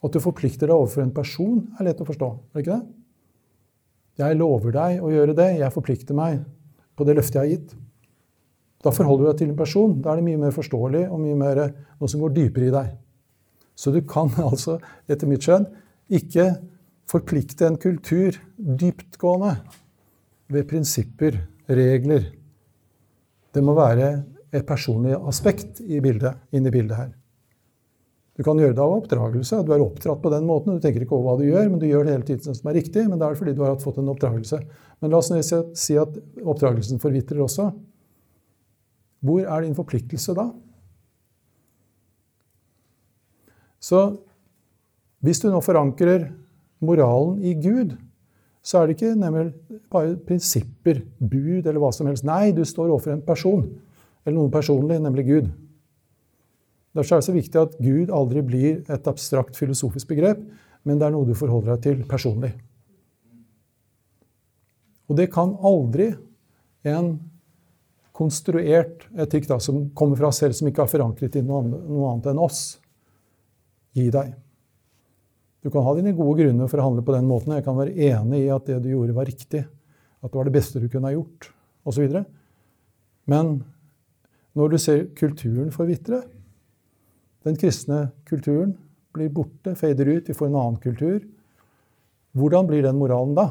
At 0.03 0.15
du 0.15 0.19
forplikter 0.23 0.67
deg 0.67 0.75
overfor 0.75 1.05
en 1.05 1.15
person, 1.15 1.61
er 1.79 1.87
lett 1.87 2.01
å 2.03 2.09
forstå. 2.09 2.29
er 2.29 2.59
det 2.59 2.65
ikke 2.65 2.79
det? 2.79 2.97
Jeg 4.21 4.39
lover 4.41 4.75
deg 4.75 5.05
å 5.05 5.13
gjøre 5.13 5.37
det. 5.37 5.49
Jeg 5.61 5.73
forplikter 5.73 6.17
meg 6.17 6.43
på 6.99 7.07
det 7.07 7.15
løftet 7.17 7.39
jeg 7.39 7.43
har 7.43 7.53
gitt. 7.53 7.77
Da 8.83 8.91
forholder 8.93 9.25
du 9.25 9.31
deg 9.31 9.39
til 9.39 9.53
en 9.53 9.61
person. 9.61 9.95
Da 10.03 10.13
er 10.13 10.21
det 10.21 10.27
mye 10.27 10.41
mer 10.43 10.57
forståelig 10.57 11.05
og 11.07 11.23
mye 11.23 11.39
mer 11.39 11.63
noe 11.71 12.11
som 12.11 12.25
går 12.25 12.35
dypere 12.35 12.69
i 12.69 12.75
deg. 12.75 12.91
Så 13.79 13.95
du 13.95 14.03
kan 14.09 14.33
altså, 14.51 14.81
etter 15.07 15.31
mitt 15.31 15.47
skjønn, 15.47 15.69
ikke 16.13 16.51
forplikte 17.09 17.69
en 17.69 17.79
kultur 17.81 18.37
dyptgående 18.57 19.55
ved 20.53 20.69
prinsipper, 20.69 21.39
regler. 21.71 22.27
Det 23.53 23.63
må 23.65 23.75
være 23.77 24.13
et 24.53 24.65
personlig 24.69 25.17
aspekt 25.29 25.81
i 25.85 26.01
bildet, 26.05 26.41
inn 26.53 26.67
i 26.69 26.73
bildet 26.73 26.99
her. 26.99 27.11
Du 28.33 28.41
kan 28.47 28.57
gjøre 28.57 28.73
det 28.73 28.81
av 28.81 28.95
oppdragelse. 28.97 29.61
Du 29.65 29.75
er 29.75 29.83
oppdratt 29.85 30.23
på 30.23 30.31
den 30.33 30.47
måten. 30.49 30.77
Du 30.77 30.81
tenker 30.81 31.05
ikke 31.05 31.19
over 31.19 31.35
hva 31.35 31.41
du 31.41 31.51
gjør, 31.51 31.69
men 31.69 31.81
du 31.81 31.85
gjør 31.85 32.07
det 32.09 32.15
hele 32.15 32.29
tiden 32.31 32.57
som 32.57 32.71
er 32.71 32.79
riktig. 32.81 33.05
Men 33.05 33.21
det 33.21 33.27
er 33.29 33.37
fordi 33.37 33.53
du 33.57 33.61
har 33.65 33.77
fått 33.81 34.01
en 34.01 34.09
oppdragelse. 34.09 34.61
Men 35.05 35.13
la 35.13 35.21
oss 35.21 35.33
si 35.83 35.99
at 36.01 36.17
oppdragelsen 36.41 37.03
forvitrer 37.03 37.43
også. 37.45 37.69
Hvor 39.23 39.45
er 39.45 39.67
din 39.67 39.77
forpliktelse 39.77 40.35
da? 40.39 40.49
Så 43.83 44.01
hvis 45.23 45.43
du 45.43 45.51
nå 45.53 45.61
forankrer 45.63 46.31
moralen 46.83 47.37
i 47.45 47.53
Gud, 47.61 47.93
så 48.63 48.79
er 48.79 48.87
det 48.87 48.95
ikke 48.97 49.17
nemlig 49.19 49.51
bare 49.91 50.15
prinsipper, 50.27 51.03
bud 51.19 51.67
eller 51.67 51.81
hva 51.83 51.91
som 51.95 52.07
helst. 52.07 52.27
Nei, 52.27 52.53
du 52.55 52.63
står 52.67 52.93
overfor 52.93 53.17
en 53.17 53.25
person, 53.27 53.65
eller 54.23 54.37
noe 54.39 54.53
personlig, 54.55 55.01
nemlig 55.03 55.27
Gud. 55.27 55.49
Derfor 56.93 57.17
er 57.17 57.23
det 57.23 57.27
så 57.27 57.35
viktig 57.35 57.59
at 57.59 57.75
Gud 57.83 58.13
aldri 58.15 58.43
blir 58.47 58.83
et 58.93 59.09
abstrakt 59.11 59.59
filosofisk 59.59 60.13
begrep, 60.13 60.45
men 60.87 61.01
det 61.01 61.09
er 61.09 61.15
noe 61.15 61.27
du 61.27 61.35
forholder 61.39 61.75
deg 61.75 61.83
til 61.87 62.07
personlig. 62.07 62.53
Og 65.11 65.19
det 65.19 65.31
kan 65.33 65.57
aldri 65.67 66.13
en 66.89 67.17
konstruert 68.15 69.09
etikk 69.25 69.49
da, 69.51 69.59
som 69.61 69.89
kommer 69.97 70.21
fra 70.21 70.31
oss 70.31 70.43
selv, 70.45 70.55
som 70.55 70.69
ikke 70.69 70.85
har 70.85 70.93
forankret 70.93 71.41
i 71.41 71.45
noe 71.47 72.13
annet 72.13 72.31
enn 72.31 72.43
oss, 72.43 72.63
gi 73.97 74.07
deg. 74.13 74.35
Du 75.63 75.71
kan 75.71 75.85
ha 75.87 75.95
dine 75.95 76.15
gode 76.17 76.43
grunner 76.43 76.71
for 76.71 76.83
å 76.83 76.89
handle 76.89 77.05
på 77.07 77.15
den 77.15 77.29
måten. 77.31 77.55
Jeg 77.55 77.65
kan 77.67 77.79
være 77.79 77.95
enig 77.95 78.45
i 78.45 78.51
at 78.51 78.67
det 78.67 78.81
du 78.83 78.91
gjorde, 78.91 79.15
var 79.15 79.29
riktig. 79.31 79.63
At 80.23 80.31
det 80.31 80.39
var 80.39 80.49
det 80.49 80.55
beste 80.57 80.83
du 80.83 80.89
kunne 80.91 81.11
ha 81.11 81.15
gjort, 81.15 81.51
osv. 81.87 82.17
Men 83.31 83.53
når 84.59 84.73
du 84.73 84.79
ser 84.83 85.05
kulturen 85.19 85.71
forvitre, 85.75 86.25
den 87.47 87.59
kristne 87.59 88.09
kulturen 88.29 88.75
blir 89.15 89.31
borte, 89.35 89.75
fader 89.79 90.09
ut, 90.11 90.29
vi 90.29 90.37
får 90.37 90.51
en 90.51 90.59
annen 90.59 90.81
kultur. 90.83 91.23
Hvordan 92.39 92.69
blir 92.69 92.85
den 92.87 92.99
moralen 92.99 93.35
da? 93.37 93.49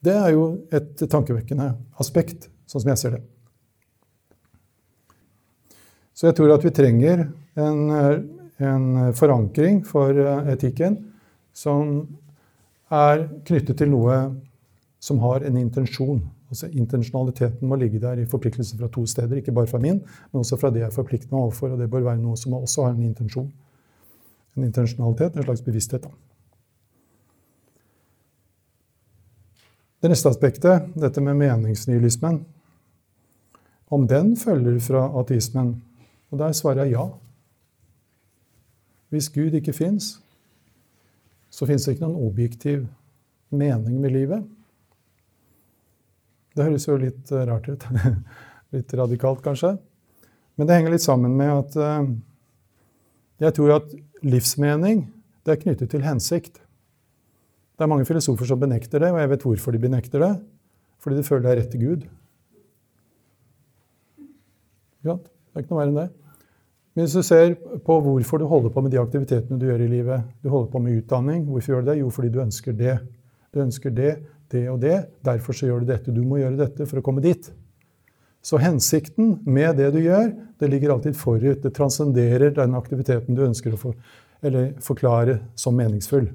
Det 0.00 0.16
er 0.16 0.32
jo 0.32 0.44
et 0.72 1.02
tankevekkende 1.12 1.74
aspekt, 2.00 2.48
sånn 2.68 2.84
som 2.84 2.92
jeg 2.92 3.00
ser 3.00 3.16
det. 3.18 3.22
Så 6.16 6.28
jeg 6.28 6.36
tror 6.36 6.54
at 6.54 6.64
vi 6.64 6.72
trenger 6.74 7.26
en, 7.60 7.82
en 8.60 9.14
forankring 9.16 9.80
for 9.88 10.16
etikken 10.52 10.98
som 11.56 12.04
er 12.90 13.26
knyttet 13.46 13.78
til 13.78 13.90
noe 13.92 14.16
som 15.00 15.20
har 15.22 15.46
en 15.46 15.56
intensjon. 15.56 16.20
Altså 16.50 16.68
Intensjonaliteten 16.74 17.68
må 17.68 17.78
ligge 17.78 18.00
der 18.02 18.18
i 18.20 18.28
forpliktelse 18.28 18.76
fra 18.78 18.88
to 18.92 19.06
steder, 19.06 19.38
ikke 19.38 19.54
bare 19.54 19.70
fra 19.70 19.78
min, 19.78 20.00
men 20.02 20.42
også 20.42 20.58
fra 20.60 20.70
det 20.74 20.82
jeg 20.82 20.92
forplikter 20.92 21.30
meg 21.30 21.44
overfor. 21.44 21.72
Og 21.72 21.78
det 21.78 21.90
bør 21.90 22.08
være 22.10 22.20
noe 22.20 22.36
som 22.36 22.56
også 22.58 22.88
har 22.88 22.96
en 22.96 23.06
intensjon. 23.06 23.48
En 24.58 24.66
intensjonalitet, 24.66 25.36
en 25.36 25.46
slags 25.46 25.62
bevissthet. 25.62 26.08
Det 30.00 30.10
neste 30.10 30.32
aspektet, 30.32 30.90
dette 30.96 31.22
med 31.22 31.38
meningsnihilismen, 31.38 32.40
om 33.90 34.06
den 34.08 34.34
følger 34.36 34.78
fra 34.82 35.06
ateismen. 35.20 35.74
Og 36.30 36.38
der 36.38 36.52
svarer 36.56 36.84
jeg 36.84 36.96
ja. 36.96 37.08
Hvis 39.10 39.28
Gud 39.34 39.54
ikke 39.58 39.74
fins, 39.74 40.14
så 41.50 41.66
fins 41.66 41.84
det 41.84 41.96
ikke 41.96 42.06
noen 42.06 42.28
objektiv 42.28 42.86
mening 43.50 43.98
med 44.02 44.14
livet. 44.14 44.46
Det 46.54 46.66
høres 46.66 46.86
jo 46.86 46.98
litt 47.00 47.30
eh, 47.34 47.46
rart 47.48 47.66
ut. 47.70 47.86
litt 48.74 48.94
radikalt, 48.94 49.42
kanskje. 49.42 49.74
Men 50.58 50.68
det 50.68 50.76
henger 50.76 50.94
litt 50.94 51.04
sammen 51.04 51.34
med 51.38 51.50
at 51.50 51.76
uh, 51.80 52.10
jeg 53.40 53.56
tror 53.56 53.78
at 53.78 53.94
livsmening 54.26 55.06
det 55.46 55.54
er 55.54 55.62
knyttet 55.62 55.90
til 55.94 56.04
hensikt. 56.04 56.60
Det 56.60 57.86
er 57.86 57.90
mange 57.90 58.04
filosofer 58.04 58.44
som 58.46 58.60
benekter 58.60 59.00
det, 59.00 59.08
og 59.14 59.22
jeg 59.22 59.30
vet 59.32 59.46
hvorfor 59.46 59.74
de 59.74 59.80
benekter 59.80 60.22
det. 60.22 60.34
Fordi 61.00 61.16
de 61.16 61.24
føler 61.24 61.46
det 61.46 61.52
er 61.52 61.60
rett 61.62 61.70
til 61.72 61.84
Gud. 61.86 62.02
Ja, 65.08 65.16
det 65.16 65.56
er 65.56 65.64
ikke 65.64 65.72
noe 65.72 65.80
verre 65.80 65.94
enn 65.94 66.00
det. 66.02 66.08
Men 67.00 67.06
hvis 67.06 67.16
du 67.16 67.24
ser 67.24 67.54
på 67.80 67.94
hvorfor 68.04 68.36
du 68.36 68.42
holder 68.44 68.72
på 68.74 68.82
med 68.84 68.92
de 68.92 68.98
aktivitetene 69.00 69.56
du 69.56 69.62
gjør 69.70 69.86
i 69.86 69.88
livet 69.88 70.24
Du 70.44 70.50
holder 70.52 70.66
på 70.68 70.80
med 70.84 70.98
utdanning. 70.98 71.46
Hvorfor 71.48 71.72
gjør 71.72 71.84
du 71.84 71.86
det? 71.88 71.94
Jo, 71.96 72.08
fordi 72.12 72.28
du 72.28 72.40
ønsker 72.42 72.74
det. 72.76 72.96
Du 73.54 73.60
ønsker 73.62 73.94
det 73.96 74.10
det 74.52 74.66
og 74.68 74.82
det. 74.82 74.98
Derfor 75.24 75.56
så 75.56 75.70
gjør 75.70 75.78
du 75.80 75.86
dette. 75.88 76.12
Du 76.12 76.20
må 76.28 76.42
gjøre 76.42 76.58
dette 76.58 76.84
for 76.84 77.00
å 77.00 77.02
komme 77.06 77.22
dit. 77.24 77.46
Så 78.44 78.60
hensikten 78.60 79.38
med 79.46 79.80
det 79.80 79.86
du 79.94 79.96
gjør, 80.02 80.28
det 80.60 80.68
ligger 80.68 80.92
alltid 80.92 81.16
forut. 81.16 81.62
Det 81.62 81.72
transcenderer 81.72 82.52
den 82.58 82.76
aktiviteten 82.76 83.38
du 83.38 83.46
ønsker 83.46 83.72
å 83.72 83.80
for, 83.80 83.96
forklare 84.84 85.38
som 85.56 85.80
meningsfull. 85.80 86.26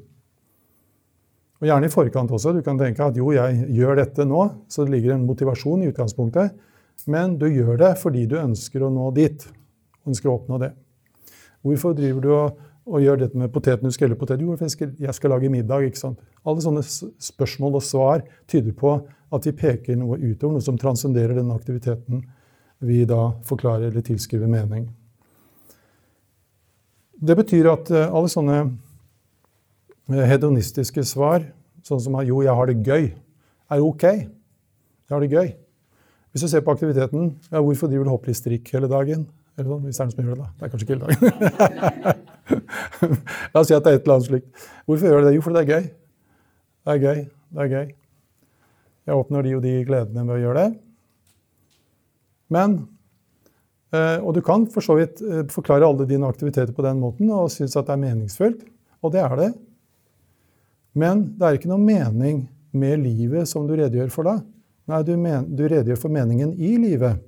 Og 1.61 1.67
Gjerne 1.69 1.91
i 1.91 1.93
forkant 1.93 2.33
også. 2.33 2.55
Du 2.57 2.63
kan 2.65 2.81
tenke 2.81 3.05
at 3.05 3.19
jo, 3.21 3.27
jeg 3.37 3.67
gjør 3.69 4.01
dette 4.01 4.25
nå, 4.25 4.47
så 4.65 4.81
det 4.81 4.95
ligger 4.95 5.13
en 5.13 5.29
motivasjon 5.29 5.85
i 5.85 5.91
utgangspunktet. 5.93 6.57
Men 7.05 7.37
du 7.37 7.45
gjør 7.53 7.77
det 7.83 7.91
fordi 8.01 8.25
du 8.33 8.39
ønsker 8.41 8.87
å 8.87 8.89
nå 8.89 9.11
dit. 9.13 9.45
Ønsker 10.05 10.29
å 10.29 10.37
oppnå 10.39 10.59
det. 10.61 10.71
Hvorfor 11.65 11.95
driver 11.97 12.21
du 12.21 12.31
og, 12.35 12.63
og 12.85 13.01
gjør 13.01 13.23
dette 13.23 13.39
med 13.41 13.51
poteten? 13.53 13.89
Du 13.89 13.95
skreller 13.95 14.19
potet. 14.19 14.41
Jo, 14.41 14.55
jeg 14.59 14.73
skal, 14.73 14.93
jeg 15.01 15.17
skal 15.17 15.33
lage 15.33 15.49
middag. 15.49 15.87
ikke 15.87 16.01
sant? 16.01 16.21
Alle 16.45 16.61
sånne 16.61 16.83
spørsmål 16.85 17.79
og 17.79 17.85
svar 17.85 18.25
tyder 18.51 18.75
på 18.77 18.99
at 19.33 19.47
vi 19.47 19.55
peker 19.57 19.97
noe 19.97 20.19
utover, 20.21 20.55
noe 20.55 20.65
som 20.65 20.77
transcenderer 20.79 21.37
den 21.39 21.53
aktiviteten 21.55 22.21
vi 22.85 23.01
da 23.09 23.33
forklarer 23.47 23.89
eller 23.89 24.05
tilskriver 24.05 24.49
mening. 24.51 24.87
Det 27.15 27.35
betyr 27.37 27.69
at 27.71 27.91
eh, 27.95 28.11
alle 28.11 28.29
sånne 28.29 28.57
eh, 28.65 30.25
hedonistiske 30.29 31.05
svar, 31.07 31.47
sånn 31.85 32.01
som 32.03 32.17
'jo, 32.21 32.41
jeg 32.43 32.53
har 32.53 32.67
det 32.67 32.83
gøy', 32.83 33.13
er 33.71 33.81
ok. 33.81 34.03
Jeg 34.03 35.13
har 35.13 35.21
det 35.21 35.31
gøy. 35.31 35.55
Hvis 36.31 36.41
du 36.41 36.47
ser 36.51 36.61
på 36.61 36.73
aktiviteten, 36.75 37.37
ja, 37.51 37.61
hvorfor 37.61 37.87
driver 37.87 38.03
du 38.03 38.09
hopper 38.09 38.33
hele 38.71 38.87
dagen? 38.91 39.27
Eller 39.55 39.69
sånn, 39.71 39.83
hvis 39.85 39.97
det 39.97 40.03
er 40.03 40.07
noen 40.07 40.15
som 40.15 40.25
gjør 40.25 40.35
det, 40.35 40.41
da. 40.41 40.49
Det 40.55 40.65
er 40.65 40.71
kanskje 40.73 40.85
ikke 40.85 40.95
hele 40.95 41.05
dagen. 41.05 41.21
La 43.53 43.61
oss 43.61 43.69
si 43.69 43.75
at 43.77 43.85
det 43.85 43.93
er 43.93 43.99
et 43.99 44.03
eller 44.03 44.17
annet 44.17 44.29
slikt. 44.29 44.65
Hvorfor 44.85 45.07
gjør 45.07 45.21
du 45.21 45.27
det? 45.29 45.35
Jo, 45.37 45.45
fordi 45.45 45.55
det 45.59 45.63
er 45.63 45.71
gøy. 45.71 45.85
Det 46.85 46.95
er 46.95 47.05
gøy. 47.05 47.21
Det 47.55 47.63
er 47.63 47.71
gøy. 47.75 47.93
Jeg 49.05 49.21
oppnår 49.21 49.45
de 49.45 49.55
og 49.55 49.63
de 49.63 49.77
gledene 49.87 50.25
med 50.25 50.35
å 50.35 50.41
gjøre 50.41 50.65
det. 50.65 50.75
Men 52.55 52.77
Eh, 53.95 54.17
og 54.23 54.33
du 54.33 54.41
kan 54.45 54.65
for 54.71 54.83
så 54.83 54.97
vidt 54.97 55.21
eh, 55.21 55.43
forklare 55.51 55.85
alle 55.87 56.07
dine 56.09 56.27
aktiviteter 56.27 56.73
på 56.75 56.83
den 56.85 56.99
måten 57.01 57.29
og 57.33 57.51
synes 57.53 57.75
at 57.77 57.87
det 57.87 57.95
er 57.95 58.01
meningsfullt. 58.01 58.65
Og 59.05 59.13
det 59.13 59.21
er 59.21 59.37
det. 59.39 59.51
Men 60.97 61.25
det 61.37 61.47
er 61.47 61.59
ikke 61.59 61.71
noe 61.71 61.81
mening 61.81 62.45
med 62.75 63.03
livet 63.03 63.49
som 63.49 63.67
du 63.67 63.75
redegjør 63.75 64.11
for 64.13 64.27
da. 64.27 64.39
Nei, 64.89 65.01
du, 65.05 65.13
men, 65.19 65.47
du 65.55 65.65
redegjør 65.67 65.99
for 66.01 66.13
meningen 66.13 66.53
i 66.55 66.75
livet. 66.81 67.21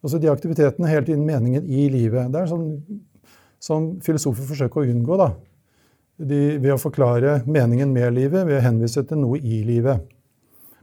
Altså 0.00 0.20
de 0.20 0.30
aktivitetene 0.32 0.88
hele 0.88 1.04
tiden 1.06 1.26
meningen 1.28 1.66
i 1.68 1.88
livet. 1.92 2.30
Det 2.32 2.40
er 2.40 2.48
sånn 2.50 2.68
som 3.60 3.90
filosofer 4.04 4.46
forsøker 4.48 4.80
å 4.80 4.88
unngå. 4.88 5.18
da. 5.20 5.30
De, 6.20 6.58
ved 6.60 6.74
å 6.74 6.80
forklare 6.80 7.40
meningen 7.48 7.92
med 7.92 8.12
livet 8.16 8.46
ved 8.48 8.58
å 8.58 8.64
henvise 8.64 9.04
til 9.08 9.20
noe 9.20 9.38
i 9.40 9.62
livet. 9.64 10.00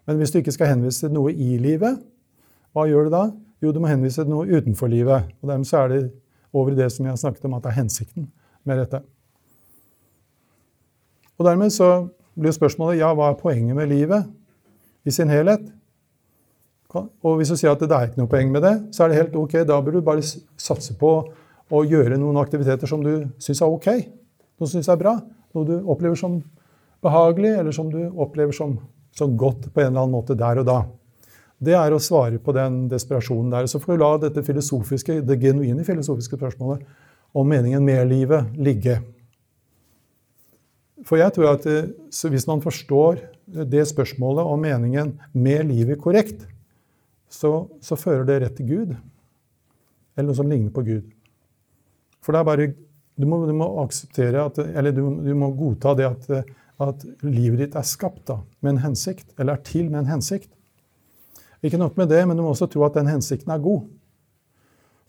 Men 0.08 0.18
hvis 0.18 0.32
du 0.34 0.40
ikke 0.40 0.54
skal 0.56 0.72
henvise 0.72 1.06
til 1.06 1.14
noe 1.14 1.34
i 1.34 1.58
livet, 1.62 2.00
hva 2.74 2.86
gjør 2.90 3.08
du 3.08 3.14
da? 3.14 3.26
Jo, 3.62 3.74
du 3.74 3.82
må 3.82 3.90
henvise 3.90 4.22
til 4.22 4.32
noe 4.32 4.48
utenfor 4.48 4.90
livet. 4.90 5.30
Og 5.42 5.50
dermed 5.50 5.70
så 5.70 5.84
er 5.84 5.94
det 5.94 6.02
over 6.54 6.74
i 6.74 6.80
det 6.80 6.90
som 6.94 7.06
jeg 7.06 7.14
har 7.14 7.22
snakket 7.22 7.46
om, 7.50 7.58
at 7.58 7.66
det 7.66 7.74
er 7.74 7.80
hensikten 7.82 8.30
med 8.66 8.82
dette. 8.82 9.02
Og 11.38 11.46
dermed 11.46 11.74
så 11.74 12.08
blir 12.38 12.54
spørsmålet 12.54 13.02
ja, 13.02 13.12
hva 13.14 13.32
er 13.32 13.42
poenget 13.42 13.78
med 13.78 13.90
livet 13.90 14.30
i 15.06 15.14
sin 15.14 15.30
helhet? 15.30 15.66
Og 16.96 17.40
hvis 17.40 17.52
du 17.52 17.58
sier 17.60 17.74
at 17.74 17.82
det 17.84 17.92
er 17.92 18.10
ikke 18.10 18.22
noe 18.22 18.32
poeng 18.32 18.52
med 18.54 18.64
det, 18.64 18.76
så 18.96 19.04
er 19.04 19.12
det 19.12 19.20
helt 19.20 19.36
ok. 19.36 19.58
Da 19.68 19.80
bør 19.84 19.98
du 19.98 20.06
bare 20.06 20.24
satse 20.24 20.96
på 21.00 21.12
å 21.68 21.82
gjøre 21.84 22.20
noen 22.20 22.40
aktiviteter 22.40 22.88
som 22.88 23.04
du 23.04 23.28
syns 23.44 23.62
er 23.62 23.74
ok. 23.74 23.90
Noe 24.58 24.70
som 24.70 24.78
syns 24.78 24.92
er 24.94 25.02
bra. 25.02 25.18
Noe 25.56 25.68
du 25.68 25.76
opplever 25.84 26.16
som 26.20 26.40
behagelig, 27.04 27.58
eller 27.60 27.76
som 27.76 27.92
du 27.92 28.00
opplever 28.08 28.56
som, 28.56 28.78
som 29.16 29.36
godt 29.38 29.68
på 29.74 29.84
en 29.84 29.92
eller 29.92 30.06
annen 30.06 30.16
måte 30.16 30.38
der 30.38 30.64
og 30.64 30.70
da 30.70 30.80
det 31.58 31.74
er 31.74 31.94
å 31.94 32.02
svare 32.02 32.38
på 32.42 32.54
den 32.54 32.84
desperasjonen 32.92 33.54
der. 33.54 33.68
Så 33.70 33.82
får 33.82 33.96
du 33.96 34.02
la 34.02 34.12
dette 34.22 34.44
filosofiske, 34.46 35.22
det 35.26 35.40
genuine 35.42 35.86
filosofiske 35.86 36.38
spørsmålet 36.38 36.84
om 37.38 37.48
meningen 37.50 37.84
med 37.86 38.12
livet 38.12 38.52
ligge. 38.62 39.00
For 41.06 41.20
jeg 41.22 41.34
tror 41.34 41.56
at 41.56 41.66
eh, 41.70 41.90
Hvis 42.30 42.48
man 42.48 42.62
forstår 42.62 43.20
det 43.46 43.88
spørsmålet 43.88 44.44
om 44.46 44.60
meningen 44.60 45.20
med 45.34 45.68
livet 45.70 46.02
korrekt, 46.02 46.46
så, 47.30 47.52
så 47.84 47.98
fører 48.00 48.26
det 48.28 48.42
rett 48.44 48.58
til 48.58 48.70
Gud. 48.70 48.96
Eller 50.18 50.30
noe 50.30 50.38
som 50.38 50.50
ligner 50.50 50.74
på 50.74 50.84
Gud. 50.88 51.08
For 52.24 52.34
det 52.34 52.42
er 52.42 52.52
bare 52.52 52.74
Du 53.18 53.26
må, 53.26 53.40
du 53.50 53.54
må 53.58 53.66
akseptere 53.82 54.44
at, 54.46 54.60
eller 54.62 54.94
du, 54.94 55.02
du, 55.26 55.32
må 55.34 55.48
godta 55.58 55.96
det 55.98 56.06
at, 56.06 56.28
at 56.78 57.06
livet 57.26 57.64
ditt 57.64 57.78
er 57.80 57.88
skapt 57.88 58.28
da, 58.30 58.36
med 58.62 58.76
en 58.76 58.84
hensikt, 58.84 59.32
eller 59.40 59.58
er 59.58 59.64
til 59.66 59.88
med 59.90 60.04
en 60.04 60.12
hensikt. 60.12 60.52
Ikke 61.66 61.80
nok 61.82 61.98
med 61.98 62.12
det, 62.14 62.20
men 62.28 62.38
du 62.38 62.44
må 62.46 62.52
også 62.52 62.68
tro 62.70 62.86
at 62.86 62.94
den 62.94 63.10
hensikten 63.10 63.50
er 63.50 63.64
god. 63.64 63.88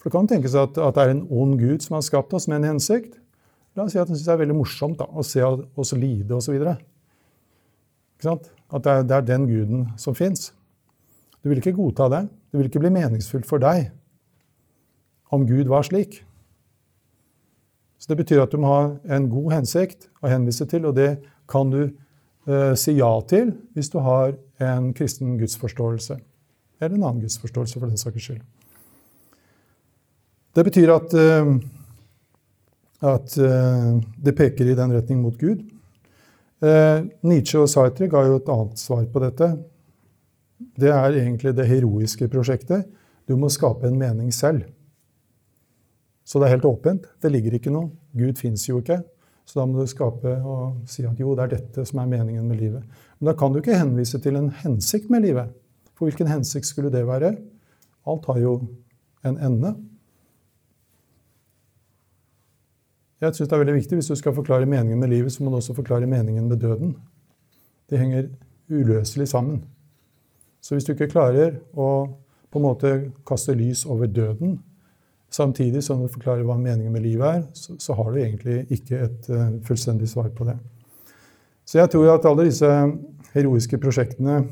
For 0.00 0.08
det 0.08 0.14
kan 0.14 0.30
tenkes 0.30 0.56
at, 0.56 0.80
at 0.80 0.96
det 0.96 1.04
er 1.04 1.12
en 1.12 1.26
ond 1.28 1.58
gud 1.60 1.84
som 1.84 1.98
har 1.98 2.06
skapt 2.06 2.32
oss 2.32 2.48
med 2.48 2.62
en 2.62 2.70
hensikt. 2.70 3.18
La 3.76 3.84
oss 3.84 3.92
si 3.92 4.00
at 4.00 4.08
han 4.08 4.16
syns 4.16 4.24
det 4.24 4.32
er 4.38 4.42
veldig 4.46 4.56
morsomt 4.56 4.96
da, 5.02 5.10
å 5.12 5.26
se 5.26 5.44
oss 5.44 5.92
lide 5.92 6.32
osv. 6.38 6.56
At 8.24 8.48
det 8.86 8.94
er, 8.94 9.04
det 9.04 9.18
er 9.18 9.28
den 9.34 9.44
guden 9.50 9.84
som 10.00 10.16
fins. 10.16 10.48
Vil 11.48 11.60
ikke 11.62 11.76
godta 11.76 12.08
det. 12.12 12.24
Det 12.50 12.58
vil 12.60 12.68
ikke 12.68 12.82
bli 12.82 12.92
meningsfullt 12.92 13.48
for 13.48 13.62
deg 13.62 13.90
om 15.34 15.44
Gud 15.48 15.68
var 15.68 15.84
slik. 15.84 16.22
Så 17.98 18.08
Det 18.08 18.16
betyr 18.16 18.42
at 18.42 18.52
du 18.52 18.60
må 18.62 18.68
ha 18.70 18.82
en 19.16 19.28
god 19.28 19.52
hensikt 19.58 20.08
å 20.22 20.30
henvise 20.30 20.66
til, 20.70 20.86
og 20.86 20.94
det 20.96 21.18
kan 21.50 21.70
du 21.70 21.82
eh, 21.82 22.74
si 22.78 22.94
ja 22.96 23.10
til 23.28 23.52
hvis 23.74 23.90
du 23.92 23.98
har 24.04 24.36
en 24.62 24.92
kristen 24.94 25.36
gudsforståelse 25.38 26.18
eller 26.80 26.94
en 26.94 27.02
annen 27.02 27.24
gudsforståelse, 27.24 27.80
for 27.80 27.90
den 27.90 27.98
saks 27.98 28.22
skyld. 28.22 28.42
Det 30.54 30.64
betyr 30.64 30.92
at, 30.94 31.14
eh, 31.14 31.50
at 33.08 33.38
eh, 33.38 33.90
det 34.24 34.36
peker 34.38 34.70
i 34.70 34.76
den 34.78 34.94
retning 34.94 35.20
mot 35.22 35.34
Gud. 35.38 35.64
Eh, 36.62 37.02
Nietzsche 37.22 37.60
og 37.60 37.68
Sartre 37.70 38.08
ga 38.10 38.24
jo 38.26 38.38
et 38.38 38.48
annet 38.54 38.78
svar 38.80 39.04
på 39.10 39.22
dette. 39.22 39.50
Det 40.58 40.90
er 40.90 41.20
egentlig 41.20 41.54
det 41.56 41.68
heroiske 41.68 42.28
prosjektet. 42.30 42.88
Du 43.28 43.36
må 43.36 43.50
skape 43.52 43.86
en 43.86 43.98
mening 43.98 44.32
selv. 44.34 44.64
Så 46.28 46.40
det 46.40 46.48
er 46.48 46.56
helt 46.56 46.68
åpent. 46.68 47.06
Det 47.22 47.30
ligger 47.32 47.56
ikke 47.56 47.72
noe. 47.72 47.90
Gud 48.16 48.36
fins 48.40 48.66
jo 48.68 48.82
ikke. 48.82 49.00
Så 49.48 49.60
da 49.60 49.64
må 49.64 49.80
du 49.80 49.88
skape 49.88 50.34
og 50.44 50.82
si 50.90 51.06
at 51.08 51.20
jo, 51.20 51.32
det 51.36 51.46
er 51.46 51.54
dette 51.54 51.84
som 51.88 52.02
er 52.02 52.10
meningen 52.10 52.48
med 52.50 52.60
livet. 52.60 52.82
Men 53.18 53.30
da 53.30 53.36
kan 53.38 53.54
du 53.54 53.62
ikke 53.62 53.78
henvise 53.78 54.20
til 54.20 54.36
en 54.36 54.50
hensikt 54.60 55.08
med 55.12 55.24
livet. 55.24 55.54
For 55.96 56.08
hvilken 56.08 56.28
hensikt 56.28 56.68
skulle 56.68 56.92
det 56.92 57.06
være? 57.08 57.32
Alt 58.08 58.28
har 58.28 58.42
jo 58.42 58.58
en 59.24 59.38
ende. 59.38 59.72
Jeg 63.20 63.34
synes 63.34 63.48
det 63.48 63.56
er 63.56 63.64
veldig 63.64 63.74
viktig, 63.74 63.96
Hvis 63.96 64.06
du 64.06 64.14
skal 64.14 64.34
forklare 64.34 64.66
meningen 64.66 65.00
med 65.00 65.08
livet, 65.08 65.32
så 65.32 65.42
må 65.42 65.50
du 65.50 65.56
også 65.56 65.74
forklare 65.74 66.06
meningen 66.06 66.48
med 66.48 66.60
døden. 66.60 66.96
Det 67.90 67.98
henger 67.98 68.28
uløselig 68.70 69.28
sammen. 69.28 69.64
Så 70.68 70.76
hvis 70.76 70.84
du 70.84 70.90
ikke 70.92 71.08
klarer 71.08 71.54
å 71.72 71.90
på 72.52 72.60
en 72.60 72.64
måte 72.66 72.90
kaste 73.28 73.54
lys 73.56 73.86
over 73.88 74.04
døden, 74.12 74.58
samtidig 75.32 75.80
som 75.84 76.02
du 76.02 76.10
forklarer 76.12 76.44
hva 76.44 76.58
meningen 76.60 76.92
med 76.92 77.06
livet 77.06 77.38
er, 77.38 77.46
så, 77.56 77.76
så 77.80 77.96
har 77.96 78.10
du 78.12 78.18
egentlig 78.20 78.66
ikke 78.76 78.98
et 79.06 79.30
uh, 79.32 79.46
fullstendig 79.64 80.10
svar 80.12 80.28
på 80.36 80.44
det. 80.44 80.58
Så 81.64 81.80
jeg 81.80 81.88
tror 81.92 82.10
at 82.12 82.28
alle 82.28 82.44
disse 82.50 82.68
heroiske 83.32 83.80
prosjektene 83.80 84.42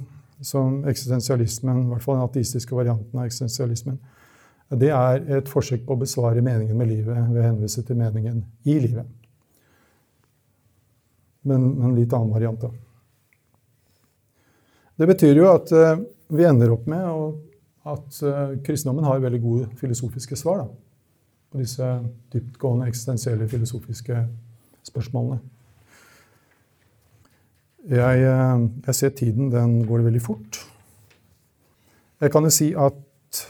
som 0.40 0.78
eksistensialismen, 0.88 1.84
i 1.84 1.92
hvert 1.92 2.04
fall 2.04 2.16
den 2.16 2.30
ateistiske 2.30 2.76
varianten 2.76 3.20
av 3.20 3.28
eksistensialismen, 3.28 4.00
det 4.80 4.94
er 4.96 5.20
et 5.36 5.52
forsøk 5.52 5.84
på 5.84 5.98
å 5.98 6.00
besvare 6.00 6.40
meningen 6.44 6.80
med 6.80 6.94
livet 6.94 7.28
ved 7.28 7.42
å 7.42 7.46
henvise 7.50 7.84
til 7.84 8.00
meningen 8.00 8.40
i 8.64 8.80
livet. 8.88 9.04
Men, 11.44 11.68
en 11.76 11.94
litt 11.94 12.16
annen 12.16 12.32
variant, 12.32 12.64
da. 12.64 12.72
Det 14.96 15.08
betyr 15.10 15.36
jo 15.36 15.50
at 15.52 15.72
uh, 15.76 15.98
vi 16.32 16.46
ender 16.48 16.72
opp 16.72 16.86
med 16.88 17.04
at 17.86 18.22
uh, 18.24 18.56
kristendommen 18.64 19.04
har 19.06 19.20
veldig 19.22 19.42
gode 19.42 19.66
filosofiske 19.80 20.38
svar 20.40 20.64
da, 20.64 20.70
på 21.52 21.60
disse 21.60 21.90
dyptgående 22.32 22.88
eksistensielle 22.88 23.48
filosofiske 23.50 24.24
spørsmålene. 24.86 25.42
Jeg, 27.86 28.22
eh, 28.22 28.62
jeg, 28.86 28.94
ser 28.94 29.12
tiden, 29.14 29.50
den 29.52 29.86
går 29.86 30.02
veldig 30.02 30.22
fort. 30.22 30.58
Jeg 32.20 32.32
kan 32.34 32.42
jo 32.42 32.50
si 32.50 32.72
at 32.74 32.96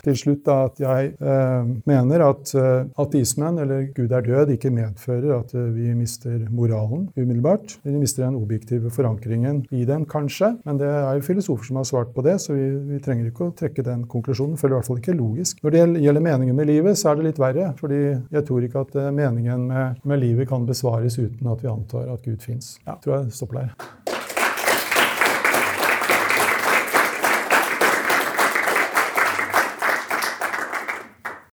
til 0.05 0.17
slutt 0.19 0.43
da, 0.47 0.57
at 0.69 0.81
jeg 0.81 1.13
eh, 1.17 1.71
mener 1.89 2.25
at 2.27 2.53
eh, 2.59 2.89
ateismen, 3.03 3.61
eller 3.63 3.89
Gud 3.97 4.13
er 4.15 4.25
død, 4.27 4.53
ikke 4.57 4.73
medfører 4.75 5.39
at 5.39 5.55
eh, 5.57 5.69
vi 5.75 5.93
mister 5.97 6.47
moralen 6.51 7.09
umiddelbart. 7.17 7.79
Vi 7.85 7.95
mister 7.97 8.27
den 8.27 8.39
objektive 8.39 8.91
forankringen 8.95 9.65
i 9.71 9.85
den, 9.89 10.07
kanskje. 10.11 10.55
Men 10.67 10.81
det 10.81 10.91
er 10.91 11.19
jo 11.19 11.27
filosofer 11.27 11.71
som 11.71 11.81
har 11.81 11.89
svart 11.89 12.15
på 12.15 12.25
det, 12.27 12.39
så 12.43 12.57
vi, 12.57 12.69
vi 12.93 13.03
trenger 13.05 13.31
ikke 13.31 13.51
å 13.51 13.55
trekke 13.57 13.85
den 13.87 14.07
konklusjonen. 14.11 14.59
Føler 14.61 14.77
i 14.77 14.81
hvert 14.81 14.91
fall 14.91 15.03
ikke 15.03 15.19
logisk. 15.19 15.63
Når 15.65 15.77
det 15.77 15.85
gjelder 16.07 16.27
meningen 16.29 16.59
med 16.59 16.71
livet, 16.71 16.99
så 16.99 17.13
er 17.13 17.21
det 17.21 17.31
litt 17.31 17.43
verre. 17.43 17.73
fordi 17.81 18.03
jeg 18.07 18.45
tror 18.47 18.67
ikke 18.67 18.87
at 18.87 18.97
eh, 19.01 19.13
meningen 19.15 19.69
med, 19.71 20.01
med 20.05 20.23
livet 20.23 20.49
kan 20.49 20.67
besvares 20.69 21.19
uten 21.19 21.53
at 21.53 21.63
vi 21.65 21.73
antar 21.73 22.13
at 22.13 22.23
Gud 22.27 22.43
fins. 22.43 22.77
Ja, 22.87 22.99
tror 23.03 23.19
jeg 23.21 23.33
stopper 23.33 23.65
der. 23.65 24.36